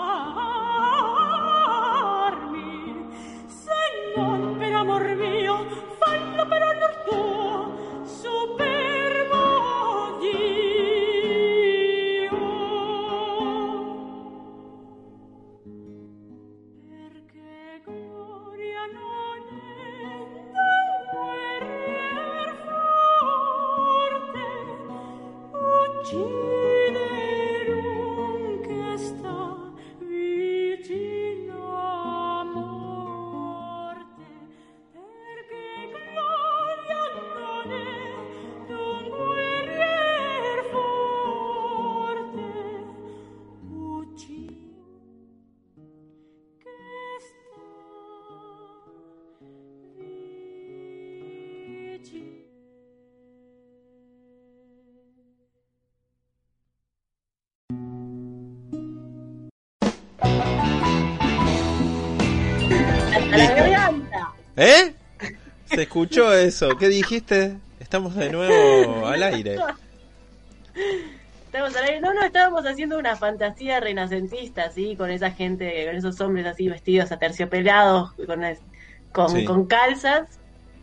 [66.03, 66.77] escuchó eso?
[66.77, 67.57] ¿Qué dijiste?
[67.79, 69.57] Estamos de nuevo al aire.
[71.45, 72.01] Estamos al aire.
[72.01, 76.69] No, no, estábamos haciendo una fantasía renacentista, así, con esa gente, con esos hombres así
[76.69, 78.41] vestidos aterciopelados, con,
[79.11, 79.45] con, Sí.
[79.45, 80.27] con calzas,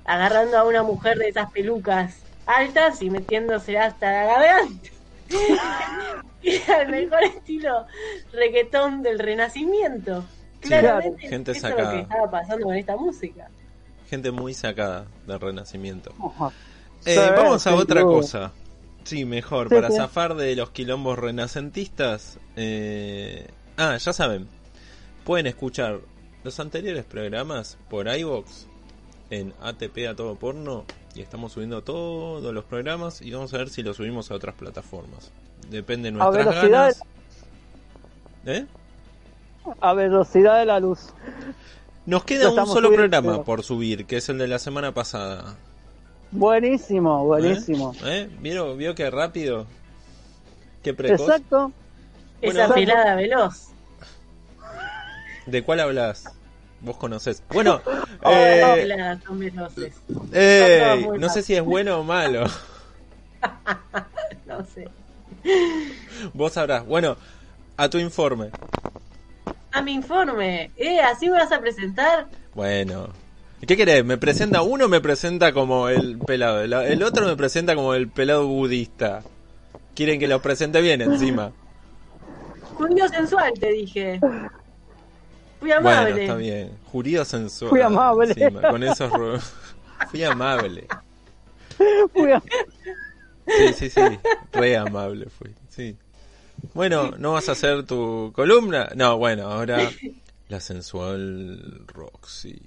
[0.05, 4.91] agarrando a una mujer de esas pelucas altas y metiéndose hasta la garganta.
[6.43, 7.87] y al mejor estilo
[8.33, 10.25] reggaetón del renacimiento.
[10.63, 13.49] Sí, Claramente gente eso es lo que estaba pasando con esta música.
[14.09, 16.13] Gente muy sacada del Renacimiento.
[17.05, 18.53] Eh, vamos a otra cosa.
[19.05, 22.39] Sí, mejor, para zafar de los quilombos renacentistas.
[22.57, 24.49] eh, Ah, ya saben.
[25.25, 26.01] Pueden escuchar
[26.45, 28.67] los anteriores programas por iVox
[29.31, 30.85] en ATP a todo porno.
[31.15, 34.55] Y estamos subiendo todos los programas y vamos a ver si los subimos a otras
[34.55, 35.33] plataformas.
[35.71, 37.03] Depende de A nuestras velocidad- ganas.
[38.47, 38.67] ¿Eh?
[39.81, 41.09] A velocidad de la luz.
[42.07, 45.57] Nos queda un solo subiendo, programa por subir, que es el de la semana pasada.
[46.31, 47.25] Buenísimo, ¿Eh?
[47.25, 47.95] buenísimo.
[48.05, 48.31] ¿Eh?
[48.41, 49.67] ¿Vio, ¿Vio qué rápido?
[50.83, 51.21] ¿Qué precoz?
[51.21, 51.73] Exacto.
[52.41, 53.69] Esa pelada veloz.
[55.47, 56.25] ¿De cuál hablas?
[56.81, 57.43] Vos conocés.
[57.53, 57.81] Bueno,
[58.25, 59.95] eh, peladas son veloces.
[60.33, 62.47] ey, muy no sé si es bueno o malo.
[64.47, 64.89] No sé.
[66.33, 66.87] Vos sabrás.
[66.87, 67.17] Bueno,
[67.77, 68.51] a tu informe.
[69.77, 70.71] A mi informe.
[70.77, 71.01] ¿Eh?
[71.01, 72.27] ¿Así me vas a presentar?
[72.55, 73.09] Bueno.
[73.67, 74.05] ¿Qué querés?
[74.05, 76.61] ¿Me presenta uno o me presenta como el pelado?
[76.61, 79.23] El, el otro me presenta como el pelado budista.
[79.95, 81.53] Quieren que los presente bien encima.
[82.75, 84.19] Judío sensual, te dije.
[85.59, 86.23] Fui Bueno, amable.
[86.25, 86.71] está bien.
[86.93, 87.71] Jurío sensual.
[87.71, 88.33] Fui amable.
[88.37, 89.11] encima, con esos...
[90.11, 90.87] Fui amable.
[92.13, 92.43] Fui a-
[93.49, 94.01] Sí, sí, sí.
[94.53, 95.55] Re amable fui.
[95.69, 95.97] Sí.
[96.75, 98.91] Bueno, ¿no vas a hacer tu columna?
[98.95, 99.91] No, bueno, ahora
[100.49, 102.61] la sensual Roxy.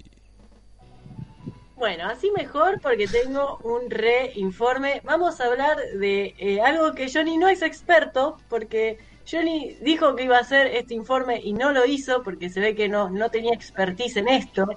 [1.76, 5.00] Bueno, así mejor porque tengo un re-informe.
[5.02, 8.98] Vamos a hablar de eh, algo que Johnny no es experto, porque
[9.30, 12.74] Johnny dijo que iba a hacer este informe y no lo hizo porque se ve
[12.74, 14.68] que no, no tenía expertise en esto.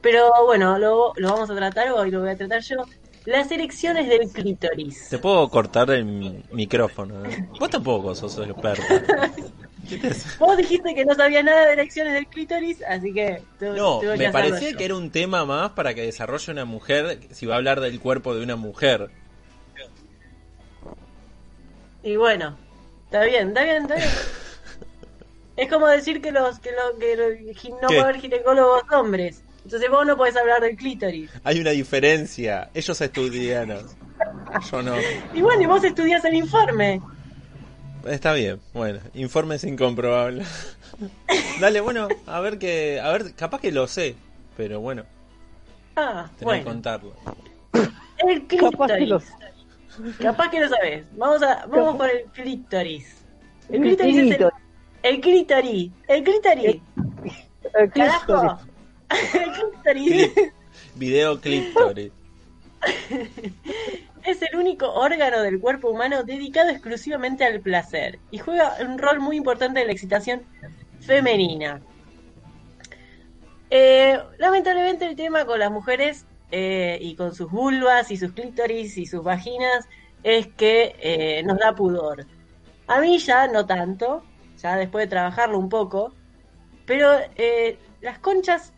[0.00, 2.78] Pero bueno, lo, lo vamos a tratar hoy, lo voy a tratar yo.
[3.24, 5.08] Las erecciones del clítoris.
[5.08, 7.24] Te puedo cortar el mi- micrófono.
[7.24, 7.46] ¿eh?
[7.58, 9.30] Vos tampoco sos experta.
[10.38, 14.70] Vos dijiste que no sabía nada de erecciones del clítoris, así que No, me parecía
[14.70, 14.78] yo.
[14.78, 18.00] que era un tema más para que desarrolle una mujer, si va a hablar del
[18.00, 19.10] cuerpo de una mujer.
[22.02, 22.56] Y bueno,
[23.04, 24.08] está bien, está bien, está bien.
[25.56, 27.16] es como decir que los que, lo, que
[27.70, 27.86] no ¿Qué?
[27.86, 29.42] puede haber ginecólogos hombres.
[29.64, 31.30] Entonces vos no podés hablar del clítoris.
[31.44, 32.68] Hay una diferencia.
[32.74, 33.68] Ellos estudian.
[34.70, 34.94] Yo no.
[35.34, 37.00] Y bueno, y vos estudias el informe.
[38.06, 40.76] Está bien, bueno, informes incomprobables.
[41.60, 44.16] Dale, bueno, a ver que, a ver, capaz que lo sé,
[44.56, 45.04] pero bueno,
[45.94, 47.14] Ah, tenés que contarlo.
[48.18, 49.24] El Capaz que clítoris.
[50.18, 51.04] Capaz que lo sabés.
[51.16, 53.16] Vamos, a, vamos Capaz- por el clítoris.
[53.68, 54.54] El El clítoris es el, clítoris.
[55.02, 55.90] el clítoris.
[56.08, 56.64] El clítoris.
[56.66, 57.92] El clítoris.
[57.94, 58.58] Carajo.
[59.82, 60.52] Clip,
[60.94, 62.12] video clítoris.
[64.24, 69.18] Es el único órgano del cuerpo humano dedicado exclusivamente al placer y juega un rol
[69.18, 70.42] muy importante en la excitación
[71.00, 71.82] femenina.
[73.68, 78.96] Eh, lamentablemente el tema con las mujeres eh, y con sus vulvas y sus clítoris
[78.96, 79.88] y sus vaginas
[80.22, 82.24] es que eh, nos da pudor.
[82.86, 84.22] A mí ya no tanto,
[84.58, 86.12] ya después de trabajarlo un poco,
[86.86, 87.18] pero
[88.00, 88.72] las conchas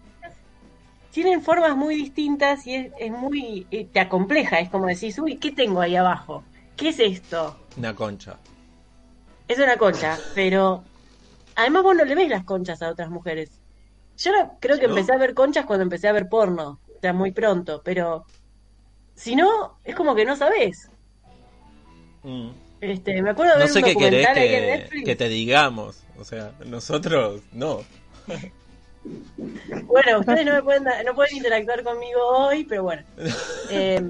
[1.14, 3.68] tienen formas muy distintas y es, es muy.
[3.70, 6.42] eh, te acompleja, es como decís, uy, ¿qué tengo ahí abajo?
[6.76, 7.56] ¿Qué es esto?
[7.76, 8.36] Una concha.
[9.46, 10.82] Es una concha, pero.
[11.54, 13.60] Además, vos no le ves las conchas a otras mujeres.
[14.16, 14.94] Yo creo que ¿No?
[14.94, 18.26] empecé a ver conchas cuando empecé a ver porno, o sea, muy pronto, pero.
[19.14, 20.90] Si no, es como que no sabés.
[22.24, 22.48] Mm.
[22.80, 26.02] Este, me acuerdo de No ver sé un qué querés que, que te digamos.
[26.18, 27.82] O sea, nosotros no.
[29.86, 33.02] Bueno, ustedes no me pueden, no pueden interactuar conmigo hoy, pero bueno.
[33.70, 34.00] Eh,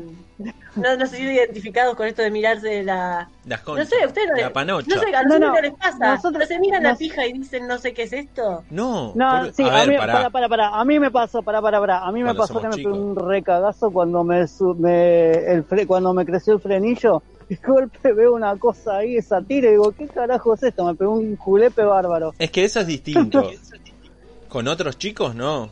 [0.75, 3.29] no, no se identificados con esto de mirarse la.
[3.45, 3.89] Las No conchas.
[3.89, 4.89] sé, ustedes no, La panocha.
[4.93, 6.15] no sé, a No, no, no les pasa.
[6.17, 8.65] nosotros- no se miran la pija y dicen no sé qué es esto.
[8.71, 10.13] No, No, por- sí, a a, ver, mí, pará.
[10.15, 12.67] para, para, para, a mí me pasó, para, para, para, a mí me pasó que
[12.67, 12.99] me pegó chicos.
[12.99, 17.61] un recagazo cuando me, su- me el fre- cuando me creció el frenillo, y de
[17.65, 20.85] golpe veo una cosa ahí, esa tira, y digo, ¿qué carajo es esto?
[20.85, 22.35] Me pegó un julepe bárbaro.
[22.41, 23.49] Es que eso es distinto.
[24.55, 25.69] Con otros chicos no.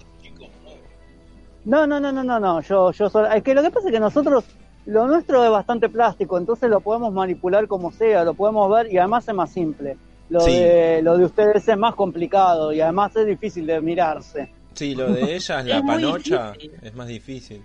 [1.64, 3.92] No, no, no, no, no, no, yo, yo solo, es que lo que pasa es
[3.94, 4.42] que nosotros,
[4.86, 8.98] lo nuestro es bastante plástico, entonces lo podemos manipular como sea, lo podemos ver y
[8.98, 9.96] además es más simple.
[10.30, 10.54] Lo, Sí.
[10.54, 14.50] de, lo de ustedes es más complicado y además es difícil de mirarse.
[14.74, 16.72] Sí, lo de ella es la Es panocha, difícil.
[16.82, 17.62] es más difícil.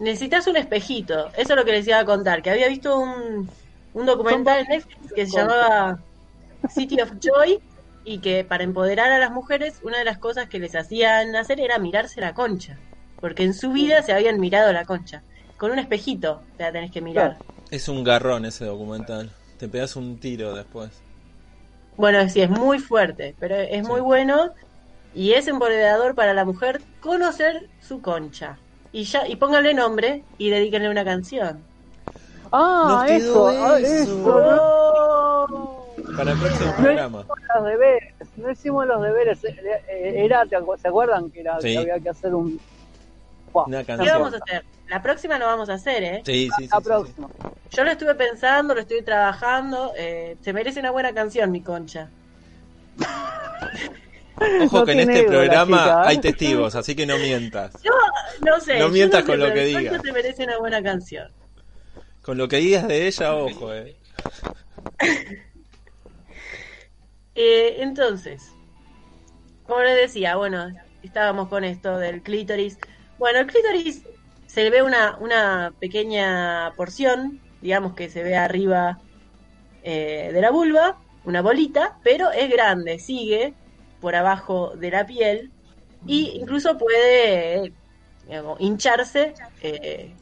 [0.00, 1.28] Necesitas un espejito.
[1.28, 2.42] Eso es lo que les iba a contar.
[2.42, 3.48] Que había visto un,
[3.94, 5.98] un documental en Netflix que se llamaba
[6.68, 7.58] City of Joy
[8.04, 11.60] y que para empoderar a las mujeres una de las cosas que les hacían hacer
[11.60, 12.78] era mirarse la concha.
[13.20, 15.22] Porque en su vida se habían mirado la concha.
[15.58, 17.36] Con un espejito te la tenés que mirar.
[17.70, 19.30] Es un garrón ese documental.
[19.58, 20.90] Te pegas un tiro después.
[21.96, 24.54] Bueno, sí, es muy fuerte, pero es muy bueno
[25.14, 28.56] y es empoderador para la mujer conocer su concha.
[28.92, 31.62] Y ya y pónganle nombre y dedíquenle una canción.
[32.52, 34.02] Ah, quedó eso, ah, eso.
[34.02, 34.99] eso.
[36.10, 37.18] No- Para el próximo No programa.
[37.20, 39.44] hicimos los deberes, no hicimos los deberes.
[39.44, 39.54] eh,
[39.88, 41.72] eh, Era, ¿te ¿se acuerdan que, era, Sí.
[41.72, 42.60] que había que hacer un...
[43.52, 44.18] Una ¿Qué canción.
[44.20, 44.64] vamos a hacer?
[44.88, 46.22] La próxima lo vamos a hacer, ¿eh?
[46.24, 46.68] Sí, sí, sí.
[46.68, 46.88] la sí, sí.
[46.88, 47.28] próxima.
[47.70, 49.92] Yo lo estuve pensando, lo estoy trabajando.
[49.96, 52.08] eh, se merece una buena canción, mi concha.
[54.64, 56.04] Ojo No que en este programa chica, ¿eh?
[56.06, 57.72] hay testigos, así que no mientas.
[57.82, 57.92] Yo
[58.46, 58.78] no sé.
[58.78, 60.02] No mientas sé, con lo que mi concha digas.
[60.02, 61.30] se merece una buena canción.
[62.22, 63.96] Con lo que digas de ella, ojo, eh.
[67.34, 68.60] Eh, entonces,
[69.62, 70.66] como les decía, bueno,
[71.02, 72.78] estábamos con esto del clítoris.
[73.18, 74.02] Bueno, el clítoris
[74.46, 78.98] se ve una, una pequeña porción, digamos que se ve arriba
[79.82, 83.56] eh, de la vulva, una bolita, pero es grande, sigue
[84.00, 85.52] por abajo de la piel
[86.06, 87.74] y incluso puede
[88.24, 90.16] digamos, hincharse eh,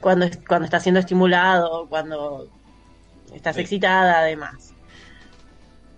[0.00, 2.52] cuando, cuando está siendo estimulado, cuando
[3.34, 3.60] estás Sí.
[3.60, 4.75] excitada, además.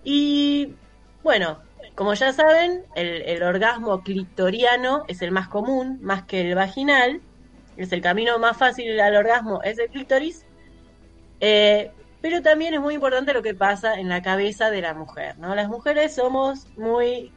[0.03, 0.75] Y
[1.23, 1.59] bueno,
[1.95, 7.21] como ya saben, el, orgasmo clitoriano es el más común, más que el vaginal.
[7.77, 10.45] Es el camino más fácil al orgasmo, es el clítoris.
[11.39, 11.91] Eh,
[12.21, 15.55] pero también es muy importante lo que pasa en la cabeza de la mujer, ¿no?
[15.55, 17.31] Las mujeres somos muy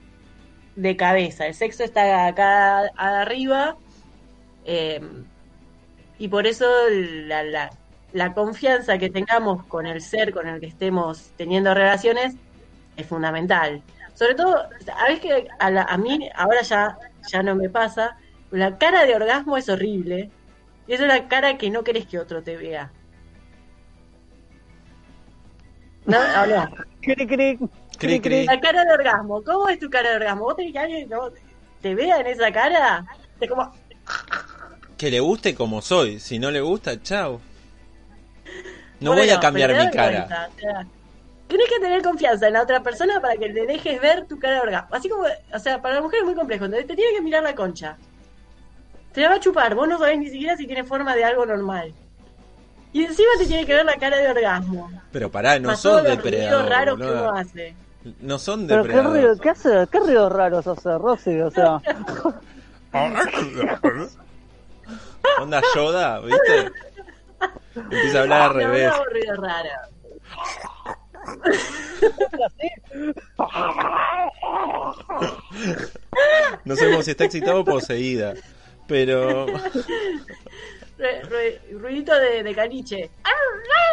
[0.77, 3.77] de cabeza, el sexo está acá arriba
[4.65, 5.01] eh,
[6.19, 6.67] y por eso
[8.13, 12.37] la confianza que tengamos con el ser con el que estemos teniendo relaciones
[12.97, 13.83] es fundamental.
[14.15, 16.99] Sobre todo, sabes que a, la- a mí ahora ya,
[17.31, 18.17] ya no me pasa,
[18.51, 20.31] la cara de orgasmo es horrible.
[20.87, 22.91] Y es una cara que no querés que otro te vea.
[26.07, 26.19] ¿No?
[26.19, 26.69] ¿O no?
[27.01, 27.59] Cri, cri,
[27.99, 28.45] Cri, cri.
[28.47, 29.43] La cara de orgasmo.
[29.45, 30.45] ¿Cómo es tu cara de orgasmo?
[30.45, 31.31] ¿Vos tenés que alguien no,
[31.81, 33.05] te vea en esa cara?
[33.41, 33.73] Es como,
[34.97, 36.19] Que le guste como soy.
[36.19, 37.41] Si no le gusta, chao.
[39.01, 40.27] No Bueno, voy a cambiar mi cara.
[40.27, 40.87] cuenta, o sea,
[41.53, 44.55] Tienes que tener confianza en la otra persona para que te dejes ver tu cara
[44.55, 44.95] de orgasmo.
[44.95, 46.65] Así como, o sea, para la mujer es muy complejo.
[46.65, 47.99] Entonces te tiene que mirar la concha.
[49.13, 49.75] Te la va a chupar.
[49.75, 51.93] Vos no sabés ni siquiera si tiene forma de algo normal.
[52.95, 54.91] Y encima te tiene que ver la cara de orgasmo.
[55.13, 56.71] Pero pará, no Más son depredadores.
[56.71, 57.23] raros que boluda.
[57.31, 57.75] uno hace.
[58.21, 59.23] No son Pero qué depredadores.
[59.25, 59.87] ruido, ¿qué hace?
[59.93, 61.39] ¿Qué ruidos raros hace Rosy?
[61.43, 61.83] O sea,
[65.41, 66.71] Onda Yoda, ¿viste?
[67.75, 68.93] Empieza a hablar al No, revés.
[69.29, 69.73] no, raros.
[76.65, 78.35] No sabemos si está excitada o poseída.
[78.87, 79.47] Pero.
[79.47, 79.61] Ru-
[81.29, 83.11] ru- ruidito de, de caniche.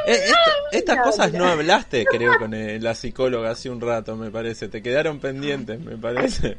[0.06, 0.36] Eh, esto-
[0.72, 4.70] estas cosas no hablaste, creo, con eh, la psicóloga hace un rato, me parece.
[4.70, 6.58] Te quedaron pendientes, me parece.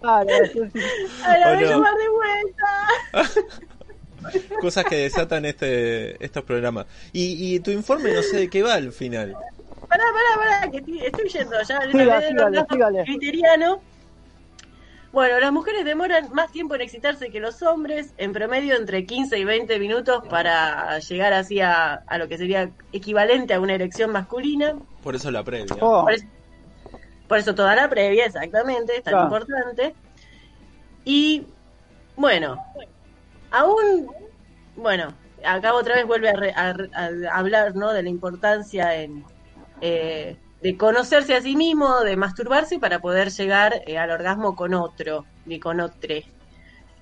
[0.00, 0.80] claro, sí, sí.
[1.24, 1.70] ¡Ay, la ¿O voy a no?
[1.70, 2.88] llamar de vuelta!
[4.60, 6.86] Cosas que desatan este, estos programas.
[7.12, 9.34] Y, y tu informe no sé de qué va al final.
[9.88, 11.80] Pará, pará, pará, que estoy, yendo ya.
[11.90, 13.04] Sígale, sígale.
[13.04, 13.80] clitoriano.
[15.10, 19.38] Bueno, las mujeres demoran más tiempo en excitarse que los hombres, en promedio entre 15
[19.38, 24.12] y 20 minutos para llegar así a, a lo que sería equivalente a una erección
[24.12, 24.74] masculina.
[25.02, 25.74] Por eso la previa.
[25.80, 26.26] Oh, Por eso,
[27.26, 29.26] por eso toda la previa, exactamente, es tan Claro.
[29.28, 29.94] importante.
[31.06, 31.46] Y
[32.14, 32.62] bueno,
[33.50, 34.08] aún,
[34.78, 35.14] bueno,
[35.44, 36.74] acá otra vez vuelve a, re- a
[37.32, 37.92] a hablar ¿no?
[37.92, 39.24] de la importancia en,
[39.80, 44.74] eh, de conocerse a sí mismo, de masturbarse para poder llegar eh, al orgasmo con
[44.74, 46.14] otro, ni con otro,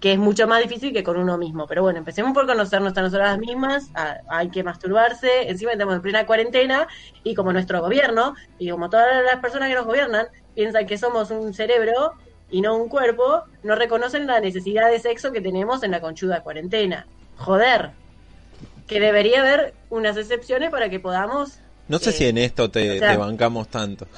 [0.01, 1.67] que es mucho más difícil que con uno mismo.
[1.67, 3.91] Pero bueno, empecemos por conocernos a nosotras mismas,
[4.29, 6.87] hay que masturbarse, encima estamos en plena cuarentena
[7.25, 11.31] y como nuestro gobierno y como todas las personas que nos gobiernan piensan que somos
[11.31, 12.13] un cerebro
[12.51, 16.43] y no un cuerpo, no reconocen la necesidad de sexo que tenemos en la conchuda
[16.43, 17.09] cuarentena.
[17.37, 17.91] Joder,
[18.87, 21.59] que debería haber unas excepciones para que podamos...
[21.89, 24.07] No sé eh, si en esto te, o sea- te bancamos tanto.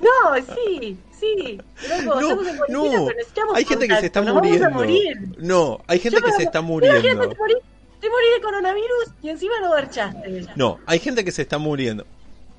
[0.00, 1.60] No, sí, sí.
[2.04, 2.20] loco,
[2.68, 3.08] No, en no.
[3.54, 5.36] Hay gente que se está muriendo.
[5.38, 7.28] No, hay gente Yo que se está Imagínate, muriendo.
[7.28, 7.54] te morí,
[8.00, 10.46] te morí de coronavirus y encima lo garchaste.
[10.54, 12.06] No, hay gente que se está muriendo.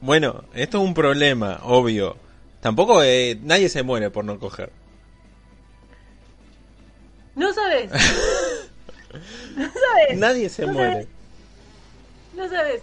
[0.02, 2.18] Bueno, esto es un problema, obvio.
[2.60, 4.72] Tampoco eh, nadie se muere por no coger.
[7.36, 7.90] No sabes.
[9.56, 10.18] no sabes.
[10.18, 10.92] Nadie se No muere.
[10.92, 11.08] sabes.
[12.36, 12.82] No sabes.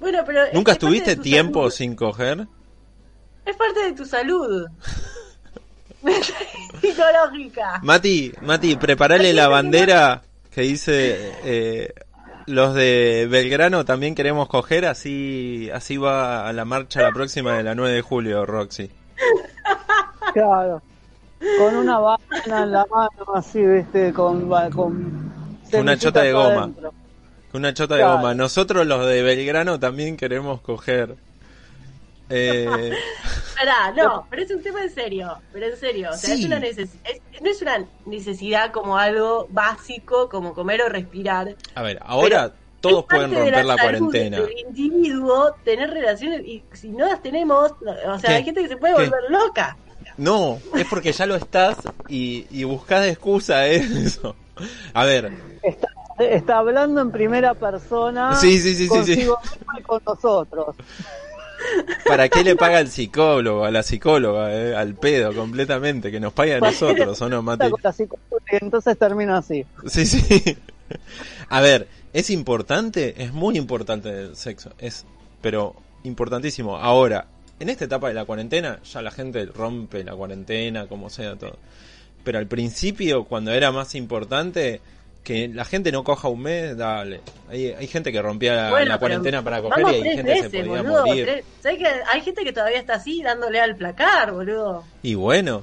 [0.00, 0.42] Bueno, pero.
[0.52, 1.70] ¿Nunca es estuviste tu tiempo salud.
[1.72, 2.46] sin coger?
[3.44, 4.66] Es parte de tu salud.
[6.80, 7.80] Psicológica.
[7.82, 11.92] Mati, Mati, preparale la bandera que dice eh,
[12.46, 17.62] los de Belgrano también queremos coger, así así va a la marcha la próxima de
[17.64, 18.90] la 9 de julio, Roxy.
[20.32, 20.82] Claro.
[21.58, 24.48] Con una banana en la mano, así, viste, con.
[24.70, 25.35] con
[25.72, 26.62] Una chota de goma.
[26.64, 26.94] adentro.
[27.52, 28.34] Una chota de goma.
[28.34, 31.16] Nosotros los de Belgrano también queremos coger.
[32.28, 32.92] Eh,
[33.56, 36.40] Pará, no, pero es un tema en serio, pero en serio, o sea, Sí.
[36.42, 41.54] es una neces- es- no es una necesidad como algo básico como comer o respirar.
[41.74, 44.40] a ver, ahora todos pueden de romper la, salud cuarentena.
[44.40, 48.34] del individuo tener relaciones y si no las tenemos, o sea, ¿Qué?
[48.36, 49.02] hay gente que se puede ¿Qué?
[49.04, 49.76] volver loca.
[50.18, 51.76] No, es porque ya lo estás
[52.08, 53.76] y, y buscas excusa ¿eh?
[54.04, 54.34] eso.
[54.94, 55.32] A ver,
[55.62, 55.88] Está,
[56.18, 58.36] está hablando en primera persona.
[58.36, 60.76] Sí, sí, sí, sí, consigo mismo y con nosotros.
[62.06, 64.74] ¿para qué le paga el psicólogo, a la psicóloga, eh?
[64.74, 66.10] al pedo completamente?
[66.10, 67.66] Que nos pague a nosotros, ¿o no, Mati?
[68.50, 69.64] Entonces termina así.
[69.86, 70.56] Sí, sí.
[71.48, 73.22] A ver, ¿es importante?
[73.22, 75.04] Es muy importante el sexo, es,
[75.40, 76.76] pero importantísimo.
[76.76, 77.26] Ahora,
[77.58, 81.56] en esta etapa de la cuarentena, ya la gente rompe la cuarentena, como sea todo.
[82.26, 84.80] Pero al principio, cuando era más importante,
[85.22, 87.20] que la gente no coja un mes, dale.
[87.48, 90.22] Hay, hay gente que rompía la, Bueno, la pero cuarentena para coger y hay gente
[90.24, 91.06] que se veces, podía boludo.
[91.06, 91.24] morir.
[91.24, 94.82] tres- ¿Sabés que hay gente que todavía está así dándole al placar, boludo?
[95.04, 95.60] Y bueno,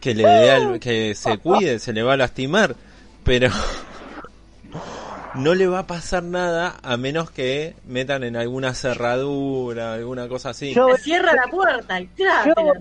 [0.00, 2.76] que le dé al- que se cuide, se le va a lastimar,
[3.24, 3.48] pero
[5.34, 10.50] no le va a pasar nada a menos que metan en alguna cerradura, alguna cosa
[10.50, 10.74] así.
[10.74, 12.80] Yo, cierra la puerta y yo trátela.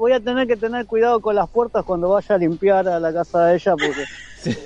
[0.00, 3.12] Voy a tener que tener cuidado con las puertas cuando vaya a limpiar a la
[3.12, 4.06] casa de ella porque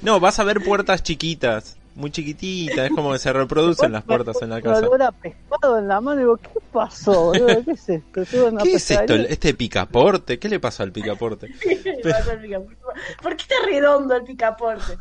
[0.00, 4.40] No, vas a ver puertas chiquitas, muy chiquititas, es como que se reproducen las puertas
[4.42, 4.86] en la casa.
[4.86, 7.24] olor a pescado en la mano y digo, ¿qué pasó?
[7.24, 7.64] boludo?
[7.64, 8.46] ¿Qué es esto?
[8.46, 9.14] Una ¿Qué es esto?
[9.14, 10.38] ¿Este picaporte?
[10.38, 11.48] ¿Qué le pasó al picaporte?
[11.60, 12.76] ¿Qué le pasa al picaporte?
[13.20, 14.98] ¿Por qué está redondo el picaporte?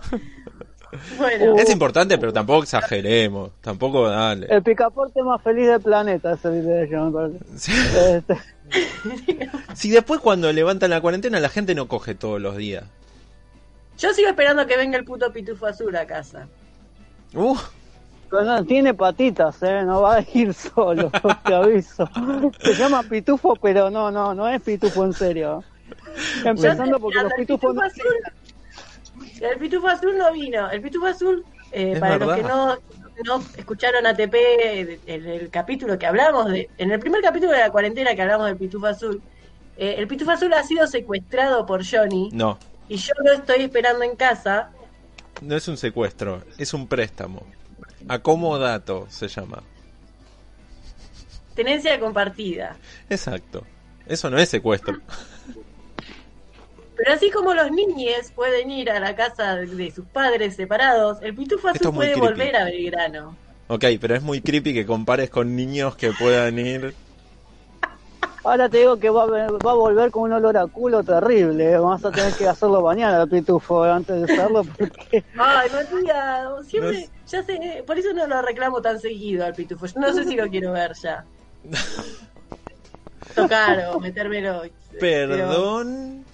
[1.17, 1.55] Bueno.
[1.57, 4.47] Es importante, pero tampoco exageremos, tampoco dale.
[4.49, 7.39] El picaporte más feliz del planeta, ese video de ella, me parece.
[7.55, 7.71] Sí.
[7.71, 8.37] Este,
[9.73, 12.85] Si después cuando levantan la cuarentena la gente no coge todos los días.
[13.97, 16.47] yo sigo esperando que venga el puto pitufo azul a casa.
[17.33, 17.57] Uh,
[18.29, 19.83] pero no, tiene patitas, ¿eh?
[19.83, 21.11] No va a ir solo,
[21.45, 22.09] te aviso.
[22.59, 25.63] Se llama pitufo, pero no, no, no es pitufo en serio.
[26.43, 27.81] Empezando porque los el pitufos no...
[27.81, 28.33] pitufo azul,
[29.41, 30.69] el pitufo azul no vino.
[30.69, 32.27] El pitufo azul, eh, para verdad.
[32.27, 32.77] los que no,
[33.25, 34.35] no escucharon ATP,
[35.05, 38.47] en el capítulo que hablamos, de, en el primer capítulo de la cuarentena que hablamos
[38.47, 39.21] del pitufo azul,
[39.77, 44.03] eh, el pitufo azul ha sido secuestrado por Johnny no, y yo lo estoy esperando
[44.03, 44.71] en casa.
[45.41, 47.45] no es un secuestro, es un préstamo.
[48.07, 49.63] Acomodato se llama.
[51.55, 52.75] Tenencia compartida.
[53.09, 53.63] Exacto.
[54.05, 54.97] Eso no es secuestro.
[57.03, 61.35] Pero así como los niñes pueden ir a la casa de sus padres separados, el
[61.35, 62.27] pitufo azul es puede creepy.
[62.27, 63.35] volver a Belgrano.
[63.67, 66.95] Ok, pero es muy creepy que compares con niños que puedan ir.
[68.45, 71.03] Ahora te digo que va a, ver- va a volver con un olor a culo
[71.03, 71.71] terrible.
[71.73, 71.77] ¿eh?
[71.77, 76.91] Vamos a tener que hacerlo mañana al pitufo antes de usarlo porque Ay, Matías, siempre,
[76.93, 79.85] No es- ya sé, por eso no lo reclamo tan seguido al pitufo.
[79.87, 81.25] Yo no sé si lo quiero ver ya.
[83.35, 84.63] Tocar o metérmelo.
[84.99, 84.99] pero-
[85.35, 86.25] Perdón.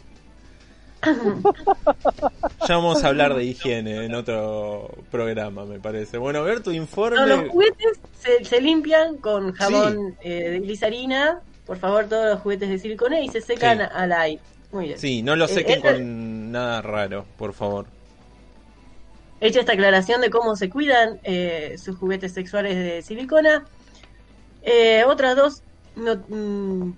[2.68, 6.18] Ya vamos a hablar de higiene en otro programa, me parece.
[6.18, 7.18] Bueno, a ver tu informe.
[7.18, 11.39] No, los juguetes se, se limpian con jabón eh, de glisarina.
[11.66, 13.84] Por favor, todos los juguetes de silicona y se secan Sí.
[13.93, 14.41] al aire.
[14.72, 15.00] Muy bien.
[15.00, 17.86] Sí, no lo Eh, sequen con nada raro, por favor.
[19.41, 23.64] Hecha esta aclaración de cómo se cuidan eh, sus juguetes sexuales de silicona,
[24.64, 25.62] eh, otras dos
[25.95, 26.91] no- mm,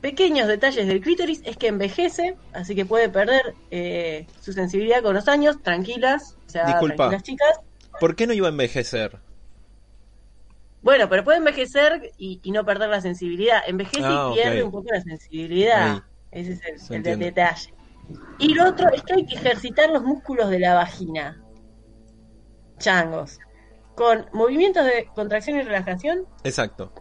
[0.00, 5.14] pequeños detalles del clítoris es que envejece, así que puede perder eh, su sensibilidad con
[5.14, 7.08] los años, tranquilas, o sea, Disculpa.
[7.08, 7.60] tranquilas chicas.
[7.98, 9.18] ¿Por qué no iba a envejecer?
[10.82, 13.62] Bueno, pero puede envejecer y, y no perder la sensibilidad.
[13.66, 14.66] Envejece Ah, y pierde ok.
[14.66, 15.92] un poco la sensibilidad.
[15.94, 16.00] Ahí.
[16.30, 17.74] Ese es el, el detalle.
[18.38, 21.42] Y lo otro es que hay que ejercitar los músculos de la vagina.
[22.78, 23.38] Changos.
[23.94, 26.92] Con movimientos de contracción y relajación, Exacto.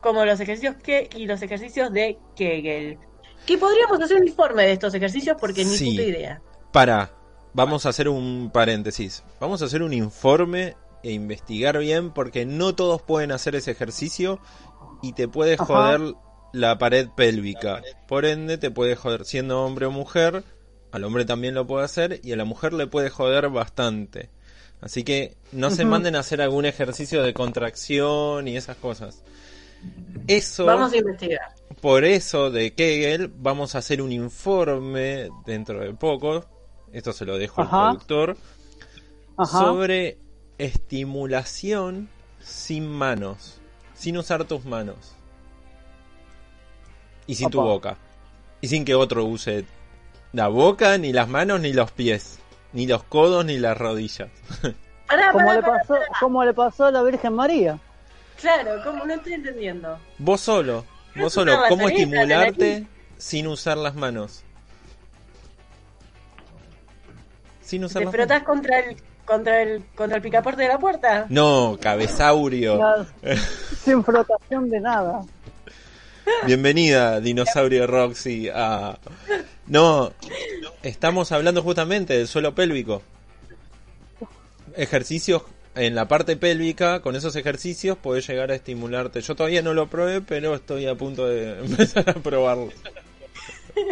[0.00, 2.98] Como los ejercicios que y los ejercicios de Kegel.
[3.46, 5.90] Que podríamos hacer un informe de estos ejercicios porque ni Sí.
[5.90, 6.42] puta idea.
[6.72, 7.12] Para,
[7.54, 9.22] vamos a hacer un paréntesis.
[9.40, 14.40] Vamos a hacer un informe e investigar bien porque no todos pueden hacer ese ejercicio
[15.02, 15.64] y te puede Ajá.
[15.64, 16.14] joder
[16.52, 17.82] la pared pélvica.
[18.06, 20.42] Por ende, te puede joder siendo hombre o mujer.
[20.90, 24.30] Al hombre también lo puede hacer y a la mujer le puede joder bastante.
[24.80, 29.22] Así que no se manden a hacer algún ejercicio de contracción y esas cosas.
[30.26, 31.54] Eso, Vamos a investigar.
[31.80, 36.44] por eso de Kegel, vamos a hacer un informe dentro de poco.
[36.92, 37.90] Esto se lo dejo Ajá.
[37.90, 38.36] al productor.
[39.36, 39.58] Ajá.
[39.58, 40.18] Sobre
[40.58, 42.08] estimulación
[42.40, 43.60] sin manos.
[43.94, 45.14] Sin usar tus manos.
[47.26, 47.96] Y sin tu boca.
[48.60, 49.64] Y sin que otro use
[50.32, 52.38] la boca, ni las manos, ni los pies.
[52.72, 54.30] Ni los codos, ni las rodillas.
[55.08, 57.78] Pará, Como pará, le pará, pasó, le pasó a la Virgen María.
[58.40, 59.04] Claro, ¿cómo?
[59.04, 59.98] No estoy entendiendo.
[60.18, 60.84] Vos solo.
[61.14, 61.58] No Vos solo.
[61.68, 62.86] ¿Cómo estimularte
[63.16, 64.42] sin usar las manos?
[67.62, 68.46] Sin usar ¿Te las frotás manos.
[68.56, 71.26] contra el, contra el, contra el picaporte de la puerta?
[71.28, 72.80] No, cabezaurio.
[73.84, 75.22] Sin frotación de nada.
[76.46, 78.48] Bienvenida, Dinosaurio Roxy.
[78.54, 78.98] a-
[79.66, 80.12] No,
[80.82, 83.02] estamos hablando justamente del suelo pélvico.
[84.76, 85.42] Ejercicios
[85.78, 89.20] en la parte pélvica, con esos ejercicios podés llegar a estimularte.
[89.20, 92.68] Yo todavía no lo probé, pero estoy a punto de empezar a probarlo.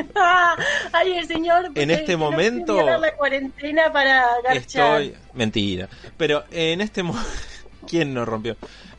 [0.92, 1.70] Ay, el señor.
[1.74, 5.00] En este que no momento- la cuarentena para garchar.
[5.02, 5.14] Estoy.
[5.34, 5.88] Mentira.
[6.16, 7.28] Pero en este momento.
[7.88, 8.56] ¿Quién no rompió?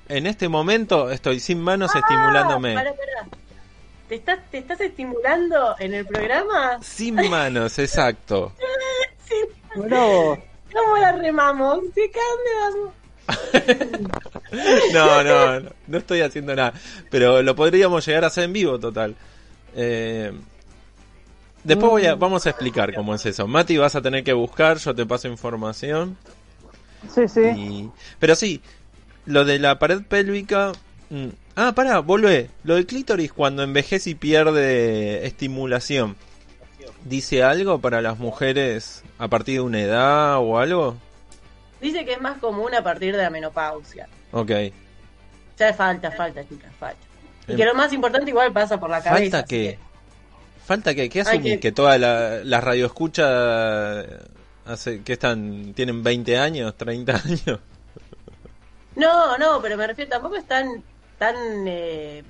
[0.08, 2.72] En este momento estoy sin manos estimulándome.
[2.72, 3.28] Ah, pará, pará.
[4.08, 6.80] ¿Te estás, ¿Te estás estimulando en el programa?
[6.82, 8.54] Sin manos, exacto.
[9.76, 10.40] Mirá vos.
[10.78, 11.80] ¿Cómo la remamos?
[14.94, 16.74] No, no, no, no estoy haciendo nada.
[17.10, 19.16] Pero lo podríamos llegar a hacer en vivo, total.
[19.76, 20.32] Eh,
[21.64, 23.48] después voy a, vamos a explicar cómo es eso.
[23.48, 26.18] Mati, vas a tener que buscar, yo te paso información.
[27.14, 27.42] Sí, sí.
[27.42, 27.90] Y...
[28.20, 28.62] Pero sí,
[29.26, 30.72] lo de la pared pélvica...
[31.10, 31.28] mm,
[31.60, 32.52] Ah, pará, volvé.
[32.64, 36.16] Lo del clítoris cuando envejece y pierde estimulación.
[37.06, 40.96] ¿Dice algo para las mujeres a partir de una edad o algo?
[41.82, 44.08] Dice que es más común a partir de la menopausia.
[44.32, 44.52] Ok.
[45.58, 47.00] Ya falta, falta, chicas, falta.
[47.48, 47.58] Y Em.
[47.58, 49.38] que lo más importante igual pasa por la cabeza.
[49.38, 49.80] ¿Falta qué?
[50.66, 51.08] ¿Falta qué?
[51.10, 51.44] ¿Qué asumís?
[51.54, 54.06] que- ¿Que todas la- las radioescuchas
[54.66, 57.60] hace, que están, tienen 20 años, 30 años?
[58.96, 60.84] No, no, pero me refiero, tampoco es tan,
[61.20, 61.36] tan
[61.68, 62.24] eh,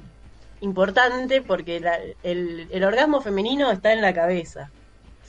[0.61, 4.71] importante porque la- el, el orgasmo femenino está en la cabeza.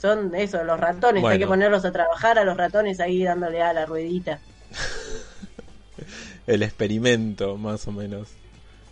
[0.00, 1.32] Son eso, los ratones, Bueno.
[1.34, 4.38] hay que ponerlos a trabajar a los ratones ahí dándole a la ruedita.
[6.46, 8.28] El experimento, más o menos.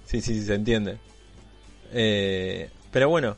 [0.04, 0.98] Sí, sí, sí, se entiende.
[1.92, 3.36] Eh, pero bueno.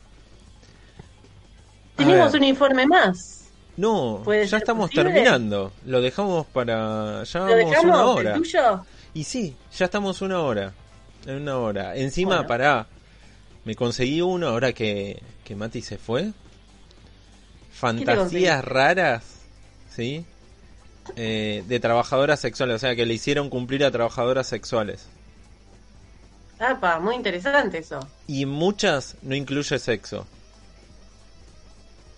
[1.95, 3.45] Tenemos un informe más.
[3.77, 5.11] No, ¿Puede ya estamos posible?
[5.13, 5.71] terminando.
[5.85, 7.23] Lo dejamos para...
[7.23, 7.83] Ya ¿Lo vamos dejamos?
[7.85, 8.33] una ¿El hora.
[8.35, 8.85] tuyo?
[9.13, 10.73] Y sí, ya estamos una hora.
[11.25, 11.95] En una hora.
[11.95, 12.47] Encima, Bueno.
[12.47, 12.87] pará.
[13.65, 16.31] Me conseguí uno ahora que, que Mati se fue.
[17.71, 19.23] Fantasías raras,
[19.95, 20.25] ¿sí?
[21.15, 25.05] Eh, de trabajadoras sexuales, o sea, que le hicieron cumplir a trabajadoras sexuales.
[26.59, 27.99] Apa, muy interesante eso.
[28.27, 30.27] Y muchas no incluye sexo.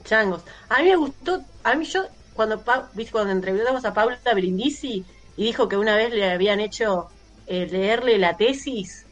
[0.03, 0.41] Changos.
[0.69, 5.05] A mí me gustó, a mí yo, cuando, cuando entrevistamos a Paula Brindisi
[5.37, 7.07] y dijo que una vez le habían hecho
[7.51, 9.05] eh, leerle la tesis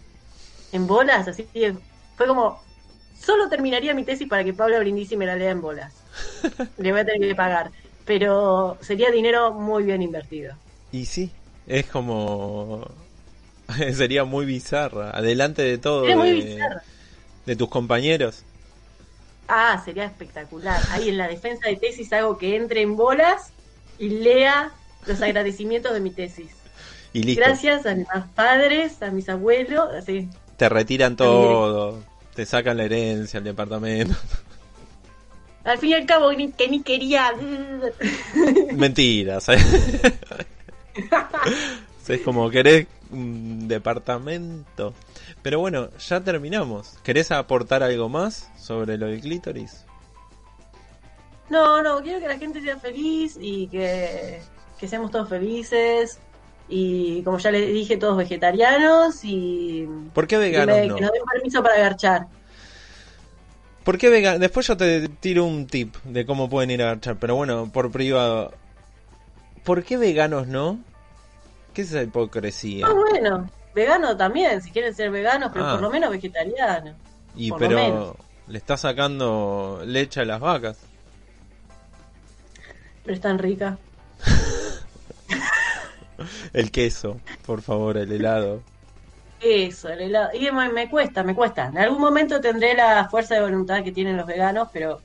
[0.71, 1.75] en bolas, así que
[2.15, 2.63] fue como,
[3.19, 5.93] solo terminaría mi tesis para que Paula Brindisi me la lea en bolas.
[6.77, 7.69] Le voy a tener que pagar.
[8.05, 10.55] Pero sería dinero muy bien invertido.
[10.93, 11.31] Y sí,
[11.67, 12.87] es como...
[13.93, 15.11] Sería muy bizarra.
[15.11, 16.01] Adelante de todo.
[16.01, 16.63] Sería muy de,
[17.45, 18.43] de tus compañeros.
[19.49, 20.81] Ah, sería espectacular.
[20.91, 23.51] Ahí en la defensa de tesis hago que entre en bolas
[23.99, 24.71] y lea
[25.05, 26.59] los agradecimientos de mi tesis.
[27.14, 27.41] Y listo.
[27.43, 30.30] Gracias a mis padres, a mis abuelos, así.
[30.57, 32.03] Te retiran todo.
[32.36, 34.16] Te sacan la herencia, el departamento.
[35.64, 37.34] Al fin y al cabo, ni, que ni quería.
[38.74, 39.49] Mentiras.
[39.49, 39.57] ¿eh?
[42.07, 44.93] es como querés un departamento.
[45.41, 46.97] Pero bueno, ya terminamos.
[47.03, 49.86] ¿Querés aportar algo más sobre lo del clítoris?
[51.49, 54.41] No, no, quiero que la gente sea feliz y que,
[54.80, 56.20] que seamos todos felices.
[56.70, 60.95] Y como ya les dije, todos vegetarianos y ¿Por qué que, veganos me- no?
[60.95, 62.28] que nos den permiso para garchar.
[63.84, 64.39] ¿Por qué veganos?
[64.39, 67.91] Después yo te tiro un tip de cómo pueden ir a garchar, pero bueno, por
[67.91, 68.53] privado.
[69.63, 70.80] ¿Por qué veganos no?
[71.74, 72.86] ¿Qué es esa hipocresía?
[72.88, 75.72] Ah, bueno, vegano también, si quieren ser veganos, pero Ah.
[75.74, 76.95] por lo menos vegetarianos.
[77.36, 78.15] y por lo pero menos.
[78.47, 80.78] le está sacando leche a las vacas.
[83.03, 83.78] Pero es tan rica.
[86.53, 88.63] El queso, por favor, el helado.
[89.39, 90.30] Eso, el helado.
[90.34, 91.67] Y me, me cuesta, me cuesta.
[91.67, 95.01] En algún momento tendré la fuerza de voluntad que tienen los veganos, pero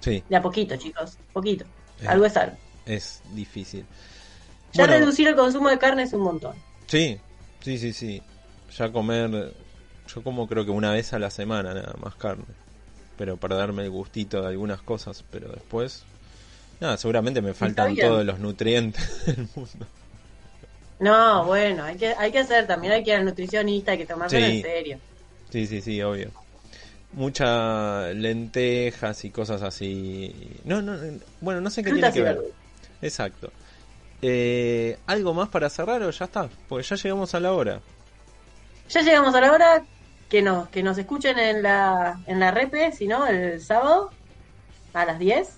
[0.00, 1.18] Sí, de a poquito, chicos.
[1.32, 1.64] Poquito.
[2.06, 2.56] Algo es algo.
[2.86, 3.86] es difícil.
[4.72, 6.56] Ya Bueno, reducir el consumo de carne es un montón.
[6.86, 7.20] Sí,
[7.60, 8.22] sí, sí, sí.
[8.76, 9.54] Ya comer,
[10.06, 12.44] yo como creo que una vez a la semana nada más carne.
[13.16, 16.06] Pero para darme el gustito de algunas cosas, pero después...
[16.80, 19.86] Nada, seguramente me faltan todos los nutrientes del mundo.
[21.00, 24.06] No, bueno, hay que, hay que hacer también, hay que ir al nutricionista, hay que
[24.06, 24.56] tomárselo Sí.
[24.56, 24.98] en serio.
[25.50, 26.30] Sí, sí, sí, obvio.
[27.12, 30.60] Muchas lentejas y cosas así.
[30.64, 30.96] No, no,
[31.40, 32.38] bueno, no sé qué tiene que ver.
[33.00, 33.50] Exacto.
[34.20, 36.48] Eh, ¿Algo más para cerrar o ya está?
[36.68, 37.80] Pues ya llegamos a la hora.
[38.90, 39.84] Ya llegamos a la hora
[40.28, 44.10] que nos, que nos escuchen en la, en la repe, si no, el sábado
[44.92, 45.57] a las 10.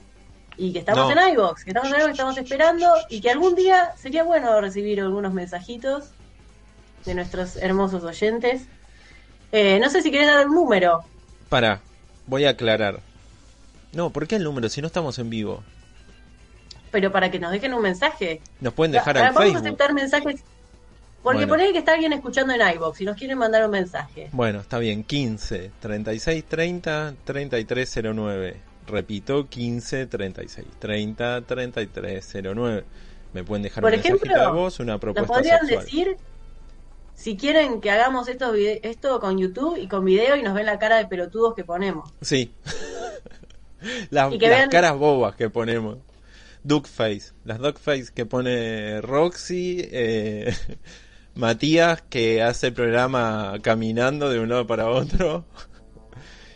[0.63, 1.21] Y que estamos No.
[1.27, 2.87] en iVox, que estamos en iVox, estamos esperando.
[3.09, 6.11] Y que algún día sería bueno recibir algunos mensajitos
[7.07, 8.65] de nuestros hermosos oyentes.
[9.53, 11.01] Eh, no sé si querés dar un número.
[11.49, 11.81] Para,
[12.27, 13.01] voy a aclarar.
[13.95, 15.65] No, ¿por qué el número si no estamos en vivo?
[16.91, 18.41] pero para que nos dejen un mensaje.
[18.61, 20.43] Nos pueden dejar Ahora en vamos a aceptar mensajes.
[21.23, 21.73] Porque Bueno.
[21.73, 24.29] que está alguien escuchando en iBox y nos quieren mandar un mensaje.
[24.33, 25.05] Bueno, está bien.
[25.05, 28.70] 15 36 30 33 09.
[28.87, 32.85] Repito, 15 36 30 33 09.
[33.33, 35.85] Me pueden dejar Por un mensajito ejemplo, de voz, una Nos propuesta podrían sexual.
[35.85, 36.17] decir
[37.15, 40.79] si quieren que hagamos vide- esto con YouTube y con video y nos ven la
[40.79, 42.11] cara de pelotudos que ponemos.
[42.23, 42.53] Sí.
[44.11, 45.99] las Y que las vean- caras bobas que ponemos.
[46.65, 47.33] Duckface.
[47.45, 49.79] Las Duckface que pone Roxy.
[49.91, 50.55] eh,
[51.35, 55.45] Matías que hace el programa caminando de un lado para otro.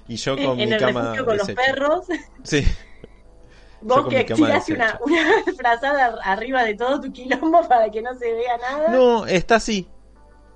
[0.08, 2.06] Y yo con en mi el cama refugio con los perros.
[2.42, 2.64] Sí.
[3.80, 5.24] Vos que tiraste una, una
[5.58, 8.88] frazada arriba de todo tu quilombo para que no se vea nada.
[8.88, 9.86] No, está así.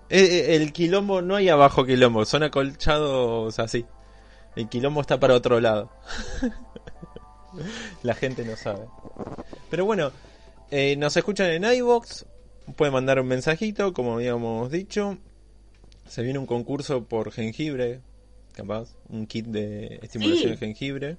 [0.09, 3.85] Eh, eh, El quilombo, no hay abajo quilombo, son acolchados así.
[4.57, 5.91] El quilombo está para otro lado.
[8.03, 8.87] La gente no sabe.
[9.71, 10.11] Pero bueno,
[10.71, 12.27] eh, nos escuchan en iBox.
[12.77, 15.19] Pueden mandar un mensajito, como habíamos dicho.
[16.07, 18.01] Se viene un concurso por jengibre,
[18.59, 18.95] capaz.
[19.09, 20.51] Un kit de estimulación Sí.
[20.51, 21.17] de jengibre.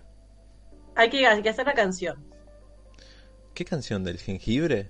[0.96, 2.24] Hay que, hay que hacer la canción.
[3.54, 4.90] ¿Qué canción del jengibre?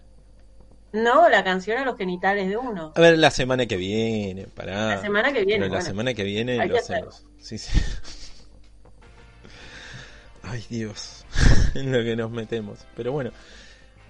[0.92, 2.94] No, la canción a los genitales de uno.
[2.96, 4.96] A ver, la semana que viene, pará.
[4.96, 5.86] La semana que viene, Pero la bueno.
[5.86, 7.24] semana que viene lo que hacemos.
[7.38, 7.80] Sí, sí.
[10.44, 11.26] Ay, Dios.
[11.76, 12.80] en lo que nos metemos.
[12.96, 13.32] Pero bueno,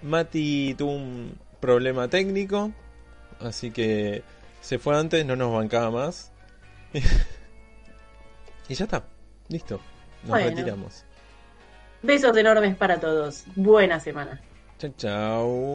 [0.02, 2.72] Mati tuvo un problema técnico.
[3.40, 4.22] Así que
[4.62, 6.32] se fue antes, no nos bancaba más.
[8.70, 9.02] y ya está.
[9.48, 9.80] Listo.
[10.22, 10.48] Nos Bueno.
[10.50, 11.04] retiramos.
[12.02, 13.44] Besos enormes para todos.
[13.56, 14.40] Buena semana.
[14.78, 15.74] Chao, chao.